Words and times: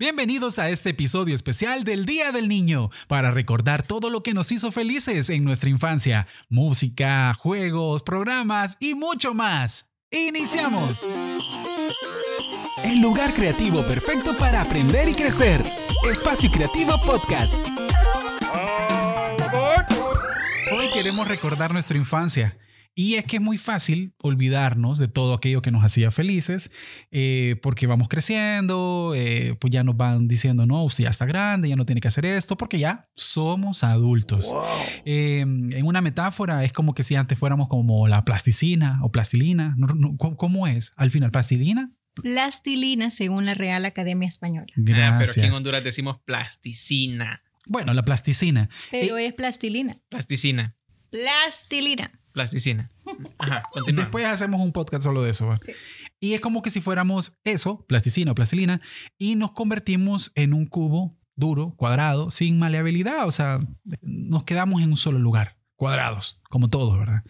Bienvenidos 0.00 0.60
a 0.60 0.70
este 0.70 0.90
episodio 0.90 1.34
especial 1.34 1.82
del 1.82 2.06
Día 2.06 2.30
del 2.30 2.46
Niño, 2.46 2.88
para 3.08 3.32
recordar 3.32 3.84
todo 3.84 4.10
lo 4.10 4.22
que 4.22 4.32
nos 4.32 4.52
hizo 4.52 4.70
felices 4.70 5.28
en 5.28 5.42
nuestra 5.42 5.70
infancia, 5.70 6.28
música, 6.48 7.34
juegos, 7.34 8.04
programas 8.04 8.76
y 8.78 8.94
mucho 8.94 9.34
más. 9.34 9.90
¡Iniciamos! 10.12 11.08
El 12.84 13.00
lugar 13.00 13.34
creativo 13.34 13.82
perfecto 13.82 14.38
para 14.38 14.60
aprender 14.60 15.08
y 15.08 15.14
crecer. 15.14 15.64
Espacio 16.08 16.48
Creativo 16.52 16.92
Podcast. 17.04 17.56
Hoy 20.70 20.92
queremos 20.94 21.26
recordar 21.26 21.72
nuestra 21.72 21.98
infancia. 21.98 22.56
Y 22.98 23.14
es 23.14 23.26
que 23.26 23.36
es 23.36 23.42
muy 23.42 23.58
fácil 23.58 24.12
olvidarnos 24.20 24.98
de 24.98 25.06
todo 25.06 25.32
aquello 25.32 25.62
que 25.62 25.70
nos 25.70 25.84
hacía 25.84 26.10
felices, 26.10 26.72
eh, 27.12 27.54
porque 27.62 27.86
vamos 27.86 28.08
creciendo, 28.08 29.12
eh, 29.14 29.54
pues 29.60 29.70
ya 29.70 29.84
nos 29.84 29.96
van 29.96 30.26
diciendo, 30.26 30.66
no, 30.66 30.82
usted 30.82 31.04
ya 31.04 31.10
está 31.10 31.24
grande, 31.24 31.68
ya 31.68 31.76
no 31.76 31.86
tiene 31.86 32.00
que 32.00 32.08
hacer 32.08 32.26
esto, 32.26 32.56
porque 32.56 32.80
ya 32.80 33.08
somos 33.14 33.84
adultos. 33.84 34.52
Eh, 35.04 35.42
en 35.42 35.86
una 35.86 36.00
metáfora 36.00 36.64
es 36.64 36.72
como 36.72 36.92
que 36.92 37.04
si 37.04 37.14
antes 37.14 37.38
fuéramos 37.38 37.68
como 37.68 38.08
la 38.08 38.24
plasticina 38.24 38.98
o 39.04 39.12
plastilina. 39.12 39.76
No, 39.78 39.86
no, 39.94 40.16
¿cómo, 40.16 40.36
¿Cómo 40.36 40.66
es? 40.66 40.90
Al 40.96 41.12
final, 41.12 41.30
plastilina. 41.30 41.92
Plastilina 42.14 43.10
según 43.10 43.46
la 43.46 43.54
Real 43.54 43.84
Academia 43.84 44.26
Española. 44.26 44.72
Gracias. 44.74 45.12
Ah, 45.12 45.18
pero 45.20 45.30
aquí 45.30 45.40
en 45.42 45.52
Honduras 45.52 45.84
decimos 45.84 46.16
plasticina. 46.24 47.44
Bueno, 47.64 47.94
la 47.94 48.04
plasticina. 48.04 48.68
Pero 48.90 49.18
es 49.18 49.34
plastilina. 49.34 50.00
Plasticina. 50.08 50.74
Plastilina. 51.10 52.18
Plasticina. 52.38 52.92
Ajá, 53.36 53.64
continúa. 53.72 54.04
Después 54.04 54.24
hacemos 54.24 54.60
un 54.60 54.70
podcast 54.70 55.02
solo 55.02 55.22
de 55.22 55.30
eso. 55.30 55.58
Y 56.20 56.34
es 56.34 56.40
como 56.40 56.62
que 56.62 56.70
si 56.70 56.80
fuéramos 56.80 57.36
eso, 57.42 57.84
plasticina 57.88 58.30
o 58.30 58.34
plastilina, 58.36 58.80
y 59.18 59.34
nos 59.34 59.50
convertimos 59.50 60.30
en 60.36 60.54
un 60.54 60.66
cubo 60.66 61.18
duro, 61.34 61.74
cuadrado, 61.76 62.30
sin 62.30 62.60
maleabilidad. 62.60 63.26
O 63.26 63.32
sea, 63.32 63.58
nos 64.02 64.44
quedamos 64.44 64.82
en 64.82 64.90
un 64.90 64.96
solo 64.96 65.18
lugar, 65.18 65.56
cuadrados, 65.74 66.40
como 66.48 66.68
todos, 66.68 66.96
¿verdad? 66.96 67.24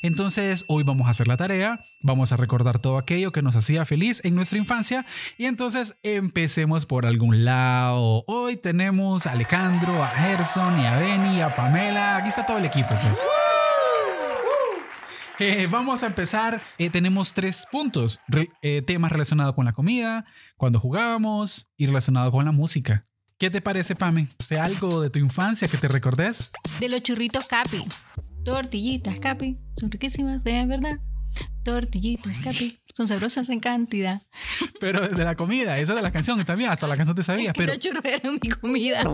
Entonces, 0.00 0.64
hoy 0.68 0.82
vamos 0.82 1.08
a 1.08 1.10
hacer 1.10 1.28
la 1.28 1.36
tarea, 1.36 1.84
vamos 2.02 2.32
a 2.32 2.38
recordar 2.38 2.78
todo 2.78 2.96
aquello 2.96 3.32
que 3.32 3.42
nos 3.42 3.56
hacía 3.56 3.84
feliz 3.84 4.24
en 4.24 4.34
nuestra 4.34 4.56
infancia, 4.56 5.04
y 5.36 5.44
entonces 5.44 5.98
empecemos 6.02 6.86
por 6.86 7.06
algún 7.06 7.44
lado. 7.44 8.24
Hoy 8.26 8.56
tenemos 8.56 9.26
a 9.26 9.32
Alejandro, 9.32 10.02
a 10.02 10.08
Gerson, 10.08 10.80
y 10.80 10.86
a 10.86 10.96
Benny, 10.96 11.42
a 11.42 11.54
Pamela. 11.54 12.16
Aquí 12.16 12.28
está 12.28 12.46
todo 12.46 12.56
el 12.56 12.64
equipo, 12.64 12.88
pues. 13.02 13.20
Eh, 15.38 15.66
vamos 15.70 16.02
a 16.02 16.06
empezar. 16.06 16.62
Eh, 16.78 16.90
tenemos 16.90 17.32
tres 17.32 17.66
puntos. 17.70 18.20
Eh, 18.62 18.82
temas 18.82 19.10
relacionados 19.10 19.54
con 19.54 19.64
la 19.64 19.72
comida, 19.72 20.24
cuando 20.56 20.78
jugábamos 20.78 21.70
y 21.76 21.86
relacionado 21.86 22.30
con 22.30 22.44
la 22.44 22.52
música. 22.52 23.06
¿Qué 23.38 23.50
te 23.50 23.60
parece, 23.60 23.96
Pame? 23.96 24.28
O 24.38 24.42
sea, 24.42 24.64
algo 24.64 25.00
de 25.00 25.10
tu 25.10 25.18
infancia 25.18 25.66
que 25.66 25.76
te 25.76 25.88
recordes. 25.88 26.52
De 26.78 26.88
los 26.88 27.02
churritos 27.02 27.46
Capi. 27.46 27.84
Tortillitas 28.44 29.18
Capi. 29.18 29.58
Son 29.76 29.90
riquísimas, 29.90 30.44
de 30.44 30.66
verdad. 30.66 31.00
Tortillitas 31.64 32.38
Capi. 32.40 32.78
Son 32.94 33.08
sabrosas 33.08 33.48
en 33.48 33.58
cantidad. 33.58 34.22
Pero 34.80 35.08
de 35.08 35.24
la 35.24 35.34
comida, 35.34 35.78
eso 35.78 35.94
de 35.96 36.02
la 36.02 36.12
canción 36.12 36.42
también, 36.44 36.70
hasta 36.70 36.86
la 36.86 36.96
canción 36.96 37.16
te 37.16 37.24
sabías. 37.24 37.52
Que 37.54 37.58
Pero, 37.62 37.72
los 37.72 37.80
churros 37.82 38.04
eran 38.04 38.38
mi 38.40 38.48
comida. 38.50 39.02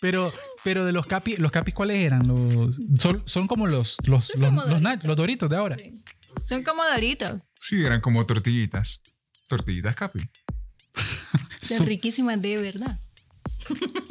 pero, 0.00 0.32
pero 0.64 0.84
de 0.84 0.92
los 0.92 1.06
capis, 1.06 1.38
¿los 1.38 1.50
capis 1.52 1.74
cuáles 1.74 2.04
eran? 2.04 2.26
Los, 2.26 2.76
son, 2.98 3.22
son 3.26 3.46
como 3.46 3.66
los, 3.66 3.96
los, 4.04 4.26
Son 4.26 4.40
los, 4.40 4.48
como 4.50 4.62
los, 4.62 4.80
nach- 4.80 5.00
doritos. 5.02 5.04
los 5.08 5.16
doritos 5.16 5.50
de 5.50 5.56
ahora. 5.56 5.76
Son 6.42 6.62
como 6.64 6.84
doritos. 6.84 7.40
Sí, 7.58 7.84
eran 7.84 8.00
como 8.00 8.24
tortillitas. 8.26 9.00
Tortillitas, 9.48 9.94
Capi. 9.94 10.20
Son 11.60 11.78
Son- 11.78 11.86
riquísimas, 11.86 12.40
de 12.40 12.56
verdad. 12.60 12.98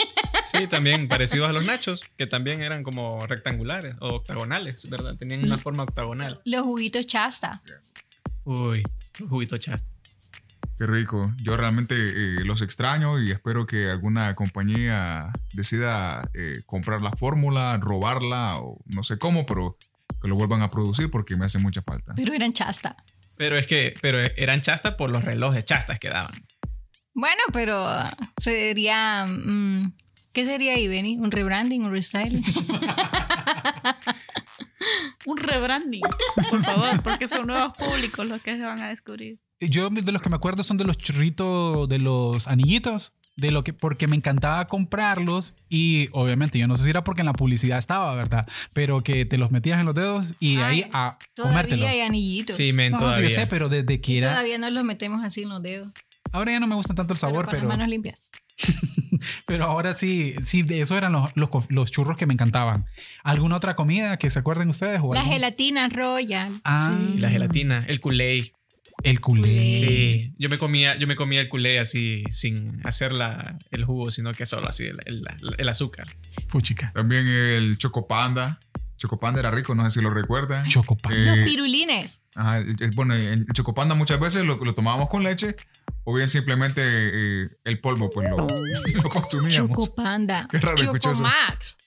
Sí, 0.51 0.67
también 0.67 1.07
parecidos 1.07 1.49
a 1.49 1.53
los 1.53 1.63
nachos, 1.65 2.03
que 2.17 2.27
también 2.27 2.61
eran 2.61 2.83
como 2.83 3.25
rectangulares 3.27 3.95
o 3.99 4.15
octagonales, 4.15 4.89
¿verdad? 4.89 5.15
Tenían 5.17 5.43
una 5.43 5.57
forma 5.57 5.83
octagonal. 5.83 6.41
Los 6.45 6.63
juguitos 6.63 7.05
chasta. 7.05 7.61
Uy, 8.43 8.83
juguito 9.29 9.57
chasta. 9.57 9.89
Qué 10.77 10.85
rico. 10.85 11.33
Yo 11.41 11.57
realmente 11.57 11.95
eh, 11.95 12.45
los 12.45 12.61
extraño 12.61 13.19
y 13.19 13.31
espero 13.31 13.65
que 13.65 13.89
alguna 13.89 14.35
compañía 14.35 15.31
decida 15.53 16.29
eh, 16.35 16.61
comprar 16.65 17.01
la 17.01 17.11
fórmula, 17.11 17.77
robarla 17.81 18.59
o 18.59 18.79
no 18.85 19.01
sé 19.01 19.17
cómo, 19.17 19.45
pero 19.45 19.75
que 20.21 20.27
lo 20.27 20.35
vuelvan 20.35 20.61
a 20.61 20.69
producir 20.69 21.09
porque 21.09 21.35
me 21.35 21.45
hace 21.45 21.57
mucha 21.57 21.81
falta. 21.81 22.13
Pero 22.15 22.33
eran 22.33 22.53
chasta. 22.53 22.95
Pero 23.37 23.57
es 23.57 23.65
que 23.65 23.95
pero 24.01 24.19
eran 24.19 24.61
chasta 24.61 24.97
por 24.97 25.09
los 25.09 25.23
relojes 25.23 25.65
chastas 25.65 25.99
que 25.99 26.09
daban. 26.09 26.33
Bueno, 27.13 27.41
pero 27.51 27.87
sería. 28.37 29.25
mm, 29.25 29.93
¿Qué 30.37 30.45
sería 30.45 30.75
ahí, 30.75 30.87
Benny? 30.87 31.17
¿Un 31.17 31.31
rebranding? 31.31 31.83
¿Un 31.83 31.91
restyling? 31.91 32.43
un 35.25 35.37
rebranding, 35.37 36.03
por 36.51 36.63
favor, 36.63 37.01
porque 37.01 37.27
son 37.27 37.47
nuevos 37.47 37.75
públicos 37.75 38.23
los 38.27 38.39
que 38.43 38.51
se 38.51 38.59
van 38.59 38.83
a 38.83 38.89
descubrir. 38.89 39.39
Yo 39.59 39.89
de 39.89 40.11
los 40.11 40.21
que 40.21 40.29
me 40.29 40.35
acuerdo 40.35 40.63
son 40.63 40.77
de 40.77 40.83
los 40.83 40.99
churritos, 40.99 41.89
de 41.89 41.97
los 41.97 42.47
anillitos, 42.47 43.13
de 43.35 43.49
lo 43.49 43.63
que 43.63 43.73
porque 43.73 44.05
me 44.05 44.15
encantaba 44.15 44.67
comprarlos 44.67 45.55
y 45.69 46.07
obviamente 46.11 46.59
yo 46.59 46.67
no 46.67 46.77
sé 46.77 46.83
si 46.83 46.91
era 46.91 47.03
porque 47.03 47.21
en 47.21 47.25
la 47.25 47.33
publicidad 47.33 47.79
estaba, 47.79 48.13
¿verdad? 48.13 48.47
Pero 48.73 49.01
que 49.01 49.25
te 49.25 49.39
los 49.39 49.49
metías 49.49 49.79
en 49.79 49.87
los 49.87 49.95
dedos 49.95 50.35
y 50.39 50.57
Ay, 50.57 50.83
ahí 50.83 50.89
a 50.93 51.17
comértelo. 51.35 51.77
Todavía 51.77 51.89
hay 51.89 52.01
anillitos. 52.01 52.55
Sí, 52.55 52.73
men, 52.73 52.91
No, 52.91 52.99
sí, 52.99 53.05
todavía. 53.05 53.29
yo 53.29 53.33
sé, 53.33 53.47
pero 53.47 53.69
desde 53.69 53.99
que 54.01 54.11
Y 54.11 54.17
era 54.17 54.29
todavía 54.33 54.59
no 54.59 54.69
los 54.69 54.83
metemos 54.83 55.25
así 55.25 55.41
en 55.41 55.49
los 55.49 55.63
dedos. 55.63 55.89
ahora 56.31 56.51
ya 56.51 56.59
no 56.59 56.67
me 56.67 56.75
gusta 56.75 56.93
tanto 56.93 57.15
el 57.15 57.17
sabor, 57.17 57.45
pero 57.45 57.47
con 57.47 57.51
pero 57.57 57.67
las 57.69 57.77
manos 57.79 57.89
limpias. 57.89 58.23
pero 59.45 59.65
ahora 59.65 59.93
sí, 59.93 60.35
sí, 60.41 60.63
de 60.63 60.81
eso 60.81 60.97
eran 60.97 61.11
los, 61.13 61.31
los, 61.35 61.49
los 61.69 61.91
churros 61.91 62.17
que 62.17 62.25
me 62.25 62.33
encantaban. 62.33 62.85
¿Alguna 63.23 63.55
otra 63.57 63.75
comida 63.75 64.17
que 64.17 64.29
se 64.29 64.39
acuerden 64.39 64.69
ustedes? 64.69 65.01
o 65.03 65.13
La 65.13 65.21
algún- 65.21 65.33
gelatina 65.33 65.87
royal. 65.89 66.59
Ah, 66.63 66.77
Sí, 66.77 67.19
la 67.19 67.29
gelatina, 67.29 67.79
el 67.87 67.99
culé. 67.99 68.53
El 69.03 69.21
culé. 69.21 69.75
Sí, 69.75 70.33
yo 70.39 70.49
me 70.49 70.57
comía, 70.57 70.95
yo 70.97 71.05
me 71.05 71.15
comía 71.15 71.39
el 71.41 71.49
culé 71.49 71.77
así 71.79 72.23
sin 72.31 72.81
hacer 72.83 73.11
la, 73.13 73.55
el 73.71 73.85
jugo, 73.85 74.09
sino 74.09 74.33
que 74.33 74.45
solo 74.47 74.67
así 74.67 74.85
el, 74.85 74.97
el- 75.05 75.23
el 75.59 75.69
azúcar. 75.69 76.07
Fuchica. 76.47 76.91
También 76.95 77.27
el 77.27 77.77
chocopanda. 77.77 78.59
Chocopanda 78.97 79.39
era 79.39 79.51
rico, 79.51 79.75
no 79.75 79.87
sé 79.87 79.99
si 79.99 80.03
lo 80.03 80.09
recuerdan. 80.09 80.67
Chocopan. 80.67 81.13
Eh, 81.13 81.25
Los 81.27 81.37
pirulines. 81.47 82.19
Ajá, 82.33 82.57
el- 82.57 82.75
el- 82.81 82.91
bueno, 82.95 83.13
el 83.13 83.45
chocopanda 83.53 83.93
muchas 83.93 84.19
veces 84.19 84.43
lo, 84.43 84.55
lo 84.65 84.73
tomábamos 84.73 85.09
con 85.09 85.21
leche 85.23 85.55
o 86.09 86.13
bien 86.15 86.29
simplemente 86.29 86.81
eh, 86.83 87.49
el 87.65 87.81
polvo, 87.81 88.09
pues 88.09 88.29
lo, 88.29 88.37
lo 88.47 89.09
consumíamos. 89.09 89.69
Chocopanda. 89.77 90.47
Qué 90.51 90.57
raro 90.59 90.77
escuchar 90.77 91.11
eso. 91.11 91.23
Chocomax. 91.23 91.77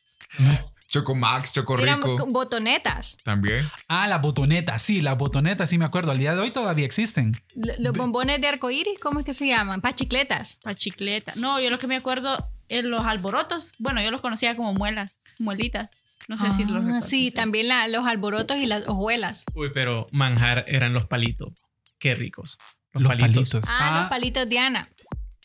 Chocomax, 0.88 1.56
Eran 1.56 1.64
chocorrico. 1.66 2.16
con 2.16 2.32
botonetas. 2.32 3.16
También. 3.24 3.66
Ah, 3.88 4.08
las 4.08 4.20
botonetas, 4.20 4.82
sí, 4.82 5.00
las 5.00 5.16
botonetas, 5.16 5.70
sí 5.70 5.78
me 5.78 5.84
acuerdo. 5.86 6.10
Al 6.10 6.18
día 6.18 6.34
de 6.34 6.40
hoy 6.42 6.50
todavía 6.50 6.84
existen. 6.84 7.34
L- 7.56 7.76
Los 7.78 7.96
bombones 7.96 8.40
de 8.42 8.48
arcoíris, 8.48 8.98
¿cómo 9.00 9.20
es 9.20 9.24
que 9.24 9.32
se 9.32 9.46
llaman? 9.46 9.80
Pachicletas. 9.80 10.58
Pa' 10.62 10.74
chicleta. 10.74 11.32
No, 11.36 11.58
yo 11.60 11.70
lo 11.70 11.78
que 11.78 11.86
me 11.86 11.96
acuerdo 11.96 12.46
en 12.68 12.90
los 12.90 13.06
alborotos, 13.06 13.72
bueno, 13.78 14.02
yo 14.02 14.10
los 14.10 14.20
conocía 14.20 14.54
como 14.56 14.74
muelas, 14.74 15.18
muelitas. 15.38 15.88
No 16.28 16.36
sé 16.36 16.52
si 16.52 16.64
los 16.66 16.84
Ah, 16.84 17.00
sí, 17.00 17.30
también 17.30 17.68
la- 17.68 17.88
los 17.88 18.06
alborotos 18.06 18.58
y 18.58 18.66
las 18.66 18.86
hojuelas. 18.86 19.44
Uy, 19.54 19.70
pero 19.72 20.06
manjar 20.12 20.64
eran 20.68 20.92
los 20.92 21.06
palitos. 21.06 21.54
Qué 21.98 22.14
ricos. 22.14 22.58
Los, 22.92 23.02
Los 23.02 23.08
palitos. 23.12 23.50
palitos. 23.50 23.70
Ah, 23.70 24.00
los 24.00 24.08
palitos 24.10 24.48
de 24.48 24.58
Ana. 24.58 24.88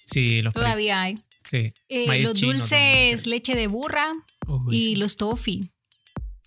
Sí, 0.06 0.42
los 0.42 0.54
palitos. 0.54 0.64
Todavía 0.64 1.02
hay. 1.02 1.20
Sí. 1.50 1.74
Eh, 1.90 2.22
los 2.24 2.34
chino 2.34 2.54
dulces 2.54 2.70
también. 2.70 3.20
leche 3.30 3.56
de 3.56 3.68
burra 3.68 4.12
Uy, 4.48 4.76
y 4.76 4.82
sí. 4.82 4.96
los 4.96 5.16
toffee. 5.18 5.72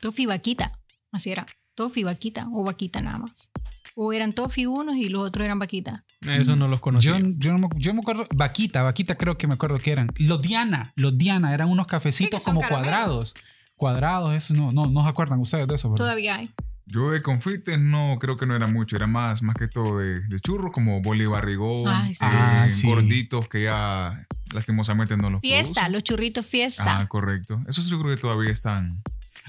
Toffee 0.01 0.27
vaquita. 0.27 0.79
Así 1.13 1.31
era. 1.31 1.47
Toffee 1.75 2.05
vaquita 2.05 2.49
o 2.53 2.65
vaquita 2.65 3.01
nada 3.01 3.19
más. 3.19 3.51
O 3.95 4.13
eran 4.13 4.33
toffee 4.33 4.67
unos 4.67 4.97
y 4.97 5.09
los 5.09 5.23
otros 5.25 5.45
eran 5.45 5.59
vaquita. 5.59 6.05
Eso 6.29 6.55
no 6.57 6.67
los 6.69 6.79
Yo, 6.79 6.81
conocía. 6.81 7.13
yo, 7.37 7.53
no 7.53 7.59
me, 7.59 7.69
yo 7.77 7.95
me 7.95 8.01
acuerdo, 8.01 8.27
vaquita, 8.35 8.83
vaquita 8.83 9.17
creo 9.17 9.37
que 9.39 9.47
me 9.47 9.55
acuerdo 9.55 9.79
que 9.79 9.91
eran. 9.93 10.09
Los 10.17 10.41
Diana, 10.43 10.93
los 10.97 11.17
Diana 11.19 11.53
eran 11.55 11.69
unos 11.69 11.87
cafecitos 11.87 12.41
Sí, 12.41 12.44
como 12.44 12.61
caramelos. 12.61 12.87
cuadrados. 12.91 13.35
Cuadrados, 13.77 14.35
eso 14.35 14.55
no, 14.55 14.71
no, 14.73 14.87
no 14.87 15.03
se 15.05 15.09
acuerdan 15.09 15.41
ustedes 15.41 15.67
de 15.69 15.75
eso, 15.77 15.89
¿verdad? 15.91 16.05
Todavía 16.05 16.37
hay. 16.37 16.51
Yo 16.90 17.11
de 17.11 17.20
confites 17.23 17.79
no 17.79 18.17
creo 18.19 18.37
que 18.37 18.46
no 18.46 18.56
era 18.56 18.67
mucho, 18.67 18.96
era 18.96 19.06
más, 19.06 19.43
más 19.43 19.55
que 19.56 19.69
todo 19.69 19.99
de, 19.99 20.26
de 20.26 20.40
churros 20.40 20.73
como 20.73 21.02
Bolívar 21.02 21.44
Rigón, 21.44 21.87
Ay, 21.87 22.14
sí. 22.14 22.25
eh, 22.25 22.29
Ah, 22.29 22.67
sí. 22.70 22.87
gorditos 22.87 23.46
que 23.49 23.64
ya 23.64 24.26
lastimosamente 24.55 25.17
no 25.17 25.29
los 25.29 25.40
Fiesta, 25.43 25.73
producen. 25.75 25.93
los 25.93 26.02
churritos 26.05 26.46
fiesta. 26.46 26.99
Ah, 27.00 27.06
correcto. 27.08 27.61
Esos 27.69 27.88
yo 27.88 28.00
creo 28.00 28.14
que 28.17 28.20
todavía 28.20 28.50
están. 28.50 29.02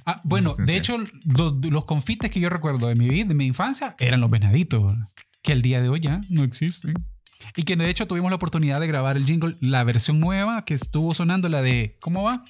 Ah, 0.06 0.20
bueno, 0.26 0.54
de 0.56 0.76
hecho, 0.78 0.96
Existencia. 0.96 1.70
los, 1.72 1.86
confites 1.86 2.30
que 2.32 2.40
yo 2.42 2.50
recuerdo 2.50 2.88
de 2.88 2.96
mi 2.96 3.08
vida, 3.08 3.28
de 3.30 3.36
mi 3.36 3.46
infancia, 3.46 3.96
eran 4.00 4.20
los 4.22 4.30
venaditos, 4.30 4.92
que 5.42 5.52
al 5.54 5.62
día 5.62 5.82
de 5.82 5.90
hoy 5.90 6.00
ya 6.02 6.20
no 6.30 6.44
existen. 6.44 6.94
Y 7.56 7.64
que 7.64 7.76
de 7.78 7.90
hecho 7.90 8.06
tuvimos 8.08 8.32
la 8.32 8.36
oportunidad 8.36 8.82
de 8.82 8.88
grabar 8.88 9.16
el 9.18 9.26
jingle, 9.26 9.56
la 9.62 9.84
versión 9.86 10.20
nueva 10.20 10.66
que 10.66 10.74
estuvo 10.74 11.14
sonando, 11.14 11.48
la 11.48 11.62
de, 11.62 11.98
¿cómo 12.02 12.24
va? 12.24 12.44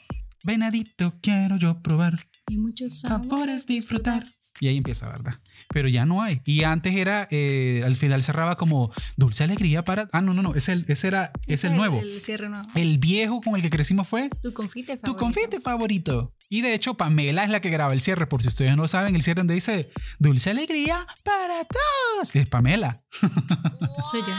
Venadito 0.43 1.13
quiero 1.21 1.57
yo 1.57 1.81
probar, 1.83 2.27
Y 2.49 2.57
muchos 2.57 3.01
sabores 3.01 3.67
disfrutar. 3.67 4.25
Y 4.59 4.67
ahí 4.67 4.77
empieza, 4.77 5.07
¿verdad? 5.07 5.35
Pero 5.71 5.87
ya 5.87 6.05
no 6.05 6.21
hay. 6.21 6.41
Y 6.45 6.63
antes 6.63 6.95
era, 6.95 7.27
eh, 7.31 7.81
al 7.85 7.95
final 7.95 8.23
cerraba 8.23 8.55
como 8.57 8.91
dulce 9.17 9.43
alegría 9.43 9.83
para. 9.83 10.09
Ah, 10.11 10.21
no, 10.21 10.33
no, 10.33 10.41
no. 10.41 10.55
Ese, 10.55 10.83
ese 10.87 11.07
era, 11.07 11.31
es 11.47 11.63
el 11.63 11.75
nuevo. 11.75 11.99
El 11.99 12.19
cierre 12.19 12.49
nuevo. 12.49 12.67
El 12.75 12.97
viejo 12.97 13.39
con 13.41 13.55
el 13.55 13.61
que 13.61 13.69
crecimos 13.69 14.07
fue 14.07 14.29
Tu 14.41 14.53
confite 14.53 14.97
tu 14.97 15.11
favorito. 15.11 15.17
confite 15.17 15.61
favorito. 15.61 16.33
Y 16.49 16.61
de 16.61 16.73
hecho, 16.73 16.95
Pamela 16.95 17.43
es 17.43 17.51
la 17.51 17.61
que 17.61 17.69
graba 17.69 17.93
el 17.93 18.01
cierre, 18.01 18.25
por 18.25 18.41
si 18.41 18.47
ustedes 18.47 18.71
no 18.75 18.81
lo 18.83 18.87
saben, 18.87 19.15
el 19.15 19.21
cierre 19.21 19.41
donde 19.41 19.53
dice 19.53 19.89
Dulce 20.17 20.49
Alegría 20.49 21.05
para 21.23 21.63
todos. 21.65 22.35
Es 22.35 22.49
Pamela. 22.49 23.03
Soy 24.11 24.21
yo. 24.21 24.33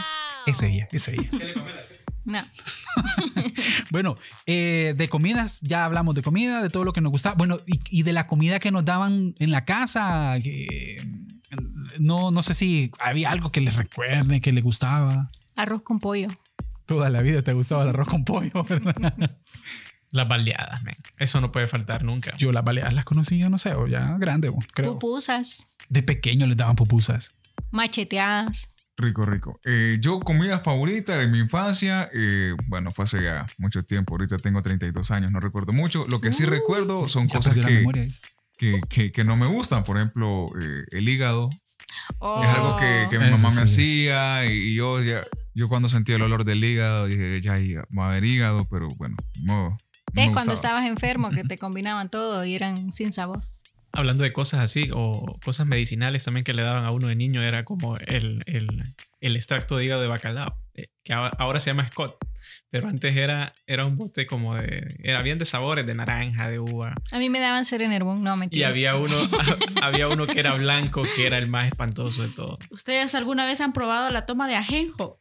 Es 0.47 0.61
ella, 0.63 0.87
es 0.91 1.07
ella. 1.07 1.29
No. 2.25 2.41
Bueno, 3.89 4.15
eh, 4.45 4.93
de 4.95 5.09
comidas, 5.09 5.59
ya 5.61 5.85
hablamos 5.85 6.15
de 6.15 6.21
comida, 6.21 6.61
de 6.61 6.69
todo 6.69 6.85
lo 6.85 6.93
que 6.93 7.01
nos 7.01 7.11
gustaba. 7.11 7.35
Bueno, 7.35 7.59
y, 7.65 7.79
y 7.89 8.03
de 8.03 8.13
la 8.13 8.27
comida 8.27 8.59
que 8.59 8.71
nos 8.71 8.85
daban 8.85 9.35
en 9.39 9.51
la 9.51 9.65
casa. 9.65 10.37
que, 10.41 10.97
no, 11.99 12.31
no 12.31 12.43
sé 12.43 12.53
si 12.53 12.91
había 12.99 13.31
algo 13.31 13.51
que 13.51 13.61
les 13.61 13.75
recuerde, 13.75 14.41
que 14.41 14.53
les 14.53 14.63
gustaba. 14.63 15.31
Arroz 15.55 15.81
con 15.81 15.99
pollo. 15.99 16.29
Toda 16.85 17.09
la 17.09 17.21
vida 17.21 17.41
te 17.41 17.53
gustaba 17.53 17.83
el 17.83 17.89
arroz 17.89 18.07
con 18.07 18.23
pollo, 18.23 18.63
¿verdad? 18.63 19.13
Las 20.11 20.27
baldeadas, 20.27 20.83
men. 20.83 20.97
Eso 21.17 21.39
no 21.39 21.51
puede 21.51 21.67
faltar 21.67 22.03
nunca. 22.03 22.33
Yo 22.37 22.51
las 22.51 22.65
baleadas 22.65 22.93
las 22.93 23.05
conocí, 23.05 23.37
yo 23.37 23.49
no 23.49 23.57
sé, 23.57 23.75
o 23.75 23.87
ya 23.87 24.17
grande, 24.17 24.51
creo. 24.73 24.93
Pupusas. 24.93 25.67
De 25.87 26.03
pequeño 26.03 26.47
les 26.47 26.57
daban 26.57 26.75
pupusas. 26.75 27.31
Macheteadas. 27.71 28.70
Rico, 29.01 29.25
rico. 29.25 29.59
Eh, 29.65 29.97
yo, 29.99 30.19
comida 30.19 30.59
favorita 30.59 31.17
de 31.17 31.27
mi 31.27 31.39
infancia, 31.39 32.09
eh, 32.13 32.53
bueno, 32.67 32.91
fue 32.91 33.03
hace 33.05 33.23
ya 33.23 33.45
mucho 33.57 33.83
tiempo. 33.83 34.13
Ahorita 34.13 34.37
tengo 34.37 34.61
32 34.61 35.11
años, 35.11 35.31
no 35.31 35.39
recuerdo 35.39 35.73
mucho. 35.73 36.05
Lo 36.07 36.21
que 36.21 36.31
sí 36.31 36.45
recuerdo 36.45 37.07
son 37.09 37.27
cosas 37.27 37.55
que, 37.55 37.85
que, 38.57 38.79
que- 38.89 39.11
que 39.11 39.23
no 39.23 39.35
me 39.35 39.47
gustan. 39.47 39.83
Por 39.83 39.97
ejemplo, 39.97 40.45
eh, 40.59 40.83
el 40.91 41.09
hígado. 41.09 41.49
Oh. 42.19 42.41
Es 42.43 42.49
algo 42.49 42.77
que, 42.77 43.07
que 43.09 43.19
mi 43.19 43.25
Eso 43.25 43.37
mamá 43.37 43.53
me 43.55 43.61
hacía 43.63 44.45
y, 44.45 44.51
y 44.51 44.75
yo 44.75 45.01
ya, 45.03 45.23
yo 45.53 45.67
cuando 45.67 45.89
sentía 45.89 46.15
el 46.15 46.21
olor 46.21 46.45
del 46.45 46.63
hígado 46.63 47.07
dije, 47.07 47.41
ya, 47.41 47.57
ya 47.59 47.83
va 47.97 48.05
a 48.05 48.09
haber 48.11 48.23
hígado, 48.23 48.67
pero 48.69 48.87
bueno, 48.97 49.17
no. 49.41 49.77
¿Ves 50.13 50.27
no 50.27 50.33
cuando 50.33 50.51
gustaba. 50.53 50.79
estabas 50.79 50.85
enfermo 50.85 51.31
que 51.31 51.43
te 51.43 51.57
combinaban 51.57 52.09
todo 52.09 52.45
y 52.45 52.55
eran 52.55 52.93
sin 52.93 53.11
sabor? 53.11 53.41
Hablando 53.93 54.23
de 54.23 54.31
cosas 54.33 54.61
así 54.61 54.89
o 54.93 55.37
cosas 55.43 55.67
medicinales 55.67 56.23
también 56.23 56.43
que 56.43 56.53
le 56.53 56.63
daban 56.63 56.85
a 56.85 56.91
uno 56.91 57.07
de 57.07 57.15
niño, 57.15 57.43
era 57.43 57.65
como 57.65 57.97
el, 57.97 58.41
el, 58.45 58.83
el 59.19 59.35
extracto 59.35 59.77
de 59.77 59.85
hígado 59.85 60.01
de 60.01 60.07
bacalao, 60.07 60.57
eh, 60.75 60.87
que 61.03 61.13
ahora, 61.13 61.59
se 61.59 61.69
llama 61.71 61.87
Scott. 61.89 62.15
Pero 62.69 62.87
antes 62.87 63.15
era, 63.15 63.53
era 63.67 63.85
un 63.85 63.97
bote 63.97 64.25
como 64.25 64.55
de. 64.55 64.87
Era 65.03 65.21
bien 65.21 65.37
de 65.37 65.45
sabores, 65.45 65.85
de 65.85 65.93
naranja, 65.93 66.49
de 66.49 66.59
uva. 66.59 66.95
A 67.11 67.19
mí 67.19 67.29
me 67.29 67.39
daban 67.39 67.65
Serenerbón. 67.65 68.23
No, 68.23 68.33
Y 68.35 68.37
mentira. 68.37 68.67
había 68.69 68.95
uno, 68.95 69.15
había 69.81 70.07
uno 70.07 70.25
que 70.25 70.39
era 70.39 70.53
blanco, 70.53 71.03
que 71.15 71.27
era 71.27 71.37
el 71.37 71.49
más 71.49 71.67
espantoso 71.67 72.23
de 72.23 72.29
todo. 72.29 72.57
¿Ustedes 72.69 73.13
alguna 73.15 73.45
vez 73.45 73.59
han 73.61 73.73
probado 73.73 74.09
la 74.09 74.25
toma 74.25 74.47
de 74.47 74.55
ajenjo? 74.55 75.19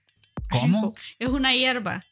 ¿Cómo? 0.51 0.79
Ajenjo. 0.79 0.95
Es 1.19 1.29
una 1.29 1.55
hierba. 1.55 2.05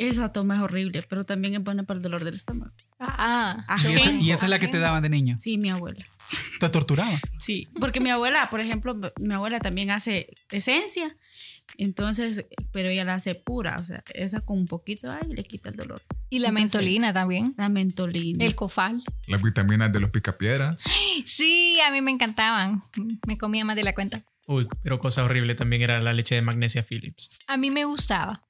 Esa 0.00 0.32
toma 0.32 0.56
es 0.56 0.62
horrible, 0.62 1.02
pero 1.08 1.24
también 1.24 1.54
es 1.54 1.62
buena 1.62 1.82
para 1.82 1.98
el 1.98 2.02
dolor 2.02 2.24
del 2.24 2.34
estómago. 2.34 2.72
Ah, 2.98 3.64
ah. 3.68 3.76
Y 3.82 3.94
esa, 3.94 4.08
Ajenjo, 4.08 4.24
y 4.24 4.30
esa 4.32 4.46
es 4.46 4.50
la 4.50 4.58
que 4.58 4.66
te 4.68 4.78
daban 4.78 5.02
de 5.02 5.10
niño. 5.10 5.36
Sí, 5.38 5.58
mi 5.58 5.68
abuela. 5.68 6.02
Te 6.58 6.68
torturaba. 6.70 7.20
Sí, 7.38 7.68
porque 7.78 8.00
mi 8.00 8.08
abuela, 8.08 8.48
por 8.50 8.60
ejemplo, 8.62 8.98
mi 9.18 9.34
abuela 9.34 9.60
también 9.60 9.90
hace 9.90 10.32
esencia, 10.50 11.16
entonces, 11.76 12.46
pero 12.72 12.88
ella 12.88 13.04
la 13.04 13.14
hace 13.14 13.34
pura, 13.34 13.78
o 13.78 13.84
sea, 13.84 14.02
esa 14.14 14.40
con 14.40 14.58
un 14.58 14.66
poquito 14.66 15.10
ahí 15.10 15.28
le 15.32 15.42
quita 15.44 15.68
el 15.68 15.76
dolor. 15.76 16.00
Y 16.30 16.38
la 16.38 16.48
Entonces- 16.48 16.74
mentolina 16.80 17.12
también. 17.12 17.54
La 17.58 17.68
mentolina. 17.68 18.44
El 18.44 18.54
cofal. 18.54 19.02
Las 19.26 19.42
vitaminas 19.42 19.92
de 19.92 20.00
los 20.00 20.10
picapiedras. 20.10 20.84
Sí, 21.26 21.78
a 21.86 21.90
mí 21.90 22.00
me 22.00 22.10
encantaban. 22.10 22.82
Me 23.26 23.36
comía 23.36 23.62
más 23.64 23.76
de 23.76 23.84
la 23.84 23.94
cuenta. 23.94 24.22
Uy, 24.52 24.66
pero 24.82 24.98
cosa 24.98 25.22
horrible 25.22 25.54
también 25.54 25.82
era 25.82 26.00
la 26.00 26.12
leche 26.12 26.34
de 26.34 26.42
magnesia 26.42 26.82
Phillips. 26.82 27.30
A 27.46 27.56
mí 27.56 27.70
me 27.70 27.84
gustaba. 27.84 28.42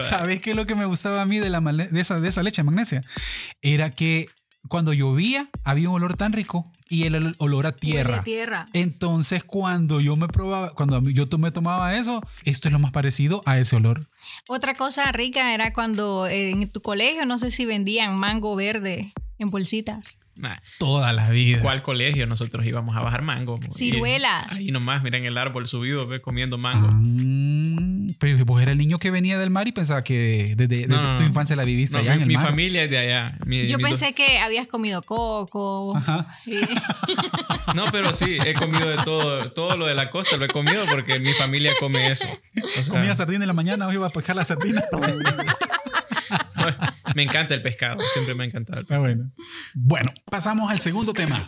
¿Sabes 0.00 0.42
qué 0.42 0.50
es 0.50 0.56
lo 0.56 0.66
que 0.66 0.74
me 0.74 0.84
gustaba 0.84 1.22
a 1.22 1.24
mí 1.26 1.38
de, 1.38 1.48
la, 1.48 1.60
de, 1.60 2.00
esa, 2.00 2.20
de 2.20 2.28
esa 2.28 2.42
leche 2.42 2.60
de 2.60 2.64
magnesia? 2.66 3.00
Era 3.62 3.88
que 3.90 4.28
cuando 4.68 4.92
llovía 4.92 5.48
había 5.64 5.88
un 5.88 5.94
olor 5.94 6.16
tan 6.16 6.32
rico 6.34 6.70
y 6.90 7.04
el 7.04 7.14
ol- 7.14 7.34
olor 7.38 7.66
a 7.68 7.72
tierra. 7.72 8.22
Tierra. 8.22 8.66
Entonces, 8.74 9.44
cuando 9.44 10.00
yo 10.00 10.14
me 10.16 10.28
probaba, 10.28 10.70
cuando 10.74 11.00
yo 11.08 11.26
me 11.38 11.52
tomaba 11.52 11.96
eso, 11.96 12.20
esto 12.44 12.68
es 12.68 12.72
lo 12.72 12.78
más 12.78 12.90
parecido 12.92 13.40
a 13.46 13.58
ese 13.58 13.76
olor. 13.76 14.08
Otra 14.48 14.74
cosa 14.74 15.10
rica 15.12 15.54
era 15.54 15.72
cuando 15.72 16.26
en 16.28 16.68
tu 16.68 16.82
colegio, 16.82 17.24
no 17.24 17.38
sé 17.38 17.50
si 17.50 17.64
vendían 17.64 18.16
mango 18.18 18.56
verde 18.56 19.14
en 19.38 19.48
bolsitas. 19.50 20.18
Nah, 20.38 20.56
Toda 20.78 21.12
la 21.14 21.30
vida. 21.30 21.60
¿Cuál 21.62 21.82
colegio 21.82 22.26
nosotros 22.26 22.66
íbamos 22.66 22.94
a 22.94 23.00
bajar 23.00 23.22
mango? 23.22 23.58
Y 23.66 23.70
Ciruelas. 23.72 24.46
Ahí 24.58 24.70
nomás, 24.70 25.02
miren 25.02 25.24
el 25.24 25.38
árbol 25.38 25.66
subido, 25.66 26.06
ve, 26.06 26.20
comiendo 26.20 26.58
mango. 26.58 26.88
Ah, 26.92 28.14
pero 28.18 28.44
vos 28.44 28.60
era 28.62 28.72
el 28.72 28.78
niño 28.78 28.98
que 28.98 29.10
venía 29.10 29.38
del 29.38 29.50
mar 29.50 29.66
y 29.66 29.72
pensaba 29.72 30.02
que 30.02 30.54
desde, 30.56 30.86
No, 30.88 31.02
no, 31.02 31.16
tu 31.16 31.22
no. 31.22 31.28
infancia 31.28 31.56
la 31.56 31.64
viviste 31.64 31.96
No, 31.96 32.02
allá 32.02 32.10
mi, 32.12 32.16
en 32.16 32.22
el 32.22 32.28
mi 32.28 32.34
mar. 32.34 32.46
familia 32.46 32.84
es 32.84 32.90
de 32.90 32.98
allá. 32.98 33.38
Mi- 33.46 33.66
Yo 33.66 33.78
pensé 33.78 34.12
que 34.14 34.38
habías 34.38 34.66
comido 34.66 35.02
coco. 35.02 35.96
Ajá. 35.96 36.26
y- 36.46 36.54
dos- 36.56 37.74
No, 37.74 37.84
pero 37.90 38.12
sí, 38.12 38.36
he 38.44 38.54
comido 38.54 38.88
de 38.88 38.98
todo. 39.04 39.50
Todo 39.52 39.76
lo 39.76 39.86
de 39.86 39.94
la 39.94 40.10
costa 40.10 40.36
lo 40.36 40.44
he 40.44 40.48
comido 40.48 40.84
porque 40.90 41.18
mi 41.18 41.32
familia 41.32 41.72
come 41.80 42.08
eso. 42.10 42.26
O 42.62 42.82
sea, 42.82 42.92
Comía 42.92 43.14
sardina 43.14 43.44
en 43.44 43.48
la 43.48 43.54
mañana, 43.54 43.86
hoy 43.86 43.94
iba 43.94 44.06
a 44.06 44.10
pescar 44.10 44.36
la 44.36 44.44
sardina. 44.44 44.82
me 47.16 47.22
encanta 47.22 47.54
el 47.54 47.62
pescado. 47.62 47.98
Siempre 48.12 48.34
me 48.34 48.44
ha 48.44 48.46
encantado. 48.46 48.80
el 48.80 48.82
Está 48.82 48.98
bueno. 48.98 49.32
Bueno, 49.72 50.12
pasamos 50.30 50.70
al 50.70 50.80
segundo 50.80 51.14
tema. 51.14 51.42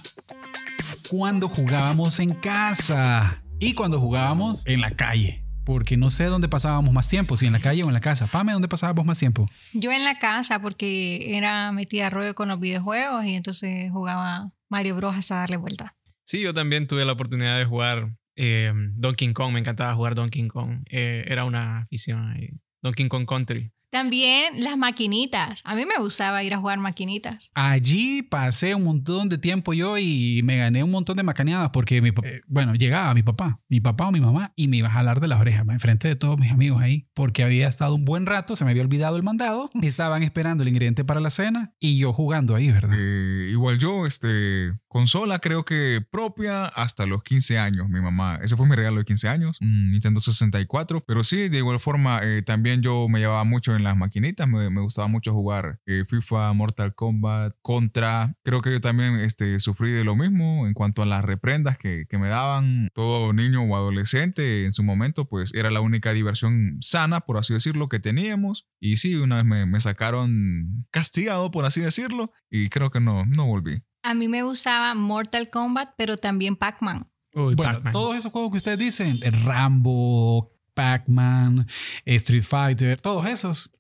Cuando 1.11 1.47
jugábamos 1.47 2.19
en 2.21 2.33
casa 2.33 3.43
y 3.61 3.75
cuando 3.75 4.01
jugábamos 4.01 4.67
en 4.67 4.81
la 4.81 4.93
calle. 4.93 5.45
Porque 5.67 5.99
no 5.99 6.09
sé 6.09 6.25
dónde 6.25 6.49
pasábamos 6.49 6.95
más 6.95 7.07
tiempo, 7.11 7.37
si 7.37 7.45
en 7.45 7.53
la 7.53 7.61
calle 7.61 7.85
o 7.85 7.89
en 7.89 7.93
la 7.93 8.01
casa. 8.01 8.27
Pame, 8.27 8.53
¿dónde 8.53 8.67
pasábamos 8.67 9.05
más 9.05 9.19
tiempo? 9.19 9.45
Yo 9.75 9.93
en 9.93 10.05
la 10.05 10.19
casa 10.19 10.63
porque 10.63 11.37
era 11.37 11.71
metida 11.73 12.07
a 12.07 12.11
rollo 12.11 12.35
con 12.35 12.49
los 12.49 12.59
videojuegos 12.59 13.27
y 13.27 13.35
entonces 13.35 13.93
jugaba 13.93 14.51
Mario 14.71 14.97
Bros 14.97 15.17
hasta 15.17 15.35
darle 15.35 15.59
vuelta. 15.59 15.97
Sí, 16.25 16.41
yo 16.41 16.55
también 16.55 16.87
tuve 16.87 17.05
la 17.05 17.13
oportunidad 17.13 17.59
de 17.59 17.67
jugar 17.67 18.17
eh, 18.37 18.73
Donkey 18.95 19.35
Kong. 19.35 19.53
Me 19.53 19.61
encantaba 19.61 19.95
jugar 19.95 20.15
Donkey 20.15 20.49
Kong. 20.49 20.85
Eh, 20.89 21.27
era 21.29 21.45
una 21.45 21.81
afición 21.81 22.27
ahí. 22.31 22.49
Donkey 22.81 23.07
Kong 23.09 23.27
Country. 23.27 23.71
También 23.91 24.63
las 24.63 24.77
maquinitas. 24.77 25.63
A 25.65 25.75
mí 25.75 25.85
me 25.87 25.99
gustaba 25.99 26.43
ir 26.43 26.53
a 26.55 26.59
jugar 26.59 26.79
maquinitas. 26.79 27.51
Allí 27.55 28.23
pasé 28.23 28.75
un 28.75 28.85
montón 28.85 29.29
de 29.29 29.39
tiempo 29.39 29.73
yo 29.73 29.97
y 29.99 30.43
me 30.45 30.57
gané 30.57 30.85
un 30.85 30.91
montón 30.91 31.17
de 31.17 31.23
macaneadas 31.23 31.71
porque, 31.71 32.03
mi, 32.03 32.11
eh, 32.11 32.41
bueno, 32.47 32.75
llegaba 32.75 33.15
mi 33.15 33.23
papá, 33.23 33.61
mi 33.69 33.81
papá 33.81 34.09
o 34.09 34.13
mi 34.13 34.21
mamá 34.21 34.53
y 34.57 34.69
me 34.69 34.79
iba 34.79 34.89
a 34.89 34.93
jalar 34.93 35.21
de 35.21 35.29
las 35.29 35.41
orejas 35.41 35.65
en 35.69 35.81
frente 35.81 36.09
de 36.09 36.17
todos 36.17 36.39
mis 36.39 36.53
amigos 36.53 36.83
ahí 36.83 37.09
porque 37.15 37.43
había 37.43 37.69
estado 37.69 37.95
un 37.95 38.05
buen 38.05 38.27
rato, 38.27 38.57
se 38.57 38.65
me 38.65 38.73
había 38.73 38.83
olvidado 38.83 39.17
el 39.17 39.23
mandado, 39.23 39.71
estaban 39.83 40.23
esperando 40.23 40.63
el 40.63 40.69
ingrediente 40.69 41.05
para 41.05 41.21
la 41.21 41.31
cena 41.31 41.75
y 41.81 41.99
yo 41.99 42.13
jugando 42.13 42.55
ahí, 42.55 42.71
¿verdad? 42.71 42.97
Eh, 42.99 43.49
igual 43.51 43.79
yo, 43.79 44.07
este, 44.07 44.73
consola 44.89 45.39
creo 45.39 45.65
que 45.65 46.05
propia 46.11 46.67
hasta 46.67 47.07
los 47.07 47.23
15 47.23 47.59
años, 47.59 47.89
mi 47.89 48.01
mamá. 48.01 48.39
Ese 48.43 48.57
fue 48.57 48.67
mi 48.67 48.75
regalo 48.75 48.99
de 48.99 49.05
15 49.05 49.29
años, 49.29 49.59
un 49.61 49.91
Nintendo 49.91 50.21
64. 50.21 51.05
Pero 51.07 51.25
sí, 51.25 51.49
de 51.49 51.59
igual 51.59 51.81
forma, 51.81 52.21
eh, 52.23 52.43
también 52.43 52.83
yo 52.83 53.09
me 53.09 53.21
llevaba 53.21 53.45
mucho 53.45 53.77
en 53.77 53.85
las 53.85 53.97
maquinitas. 53.97 54.49
Me, 54.49 54.71
me 54.71 54.81
gustaba 54.81 55.09
mucho 55.09 55.33
jugar 55.33 55.81
eh, 55.87 56.05
FIFA, 56.07 56.53
Mortal 56.55 56.95
Kombat, 56.95 57.55
Contra. 57.63 58.35
Creo 58.43 58.63
que 58.63 58.73
yo 58.73 58.81
también 58.81 59.17
este, 59.17 59.61
sufrí 59.61 59.93
de 59.93 60.05
lo 60.05 60.17
mismo 60.17 60.67
en 60.67 60.75
cuanto 60.75 61.03
a 61.03 61.07
las 61.07 61.25
reprendas 61.25 61.79
que, 61.79 62.07
que 62.09 62.19
me 62.19 62.29
daban. 62.29 62.89
Todo 62.95 63.33
niño 63.33 63.63
o 63.63 63.77
adolescente 63.77 64.65
en 64.65 64.73
su 64.73 64.83
momento, 64.83 65.29
pues 65.29 65.55
era 65.55 65.71
la 65.71 65.81
única 65.81 66.13
diversión 66.13 66.79
sana, 66.81 67.21
por 67.21 67.37
así 67.37 67.53
decirlo, 67.53 67.89
que 67.89 68.01
teníamos. 68.01 68.67
Y 68.81 68.97
sí, 68.97 69.15
una 69.15 69.37
vez 69.37 69.45
me, 69.45 69.67
me 69.67 69.81
sacaron 69.81 70.87
castigado, 70.91 71.51
por 71.51 71.65
así 71.65 71.81
decirlo, 71.81 72.33
y 72.51 72.69
creo 72.69 72.91
que 72.91 73.01
no, 73.01 73.27
no 73.27 73.47
volví. 73.47 73.83
A 74.09 74.15
mí 74.15 74.27
me 74.27 74.43
gustaba 74.43 74.95
Mortal 74.95 75.51
Kombat, 75.51 75.91
pero 75.99 76.17
también 76.17 76.57
Pac-Man. 76.57 77.11
Bueno, 77.35 77.81
todos 77.93 78.17
esos 78.17 78.33
juegos 78.33 78.51
que 78.53 78.57
ustedes 78.57 78.79
dicen, 78.79 79.19
eh, 79.23 79.31
Rambo, 79.31 80.51
Pac-Man, 80.73 81.67
eh, 82.07 82.15
Street 82.15 82.43
Fighter, 82.43 82.99
todos 83.01 83.27
esos 83.27 83.71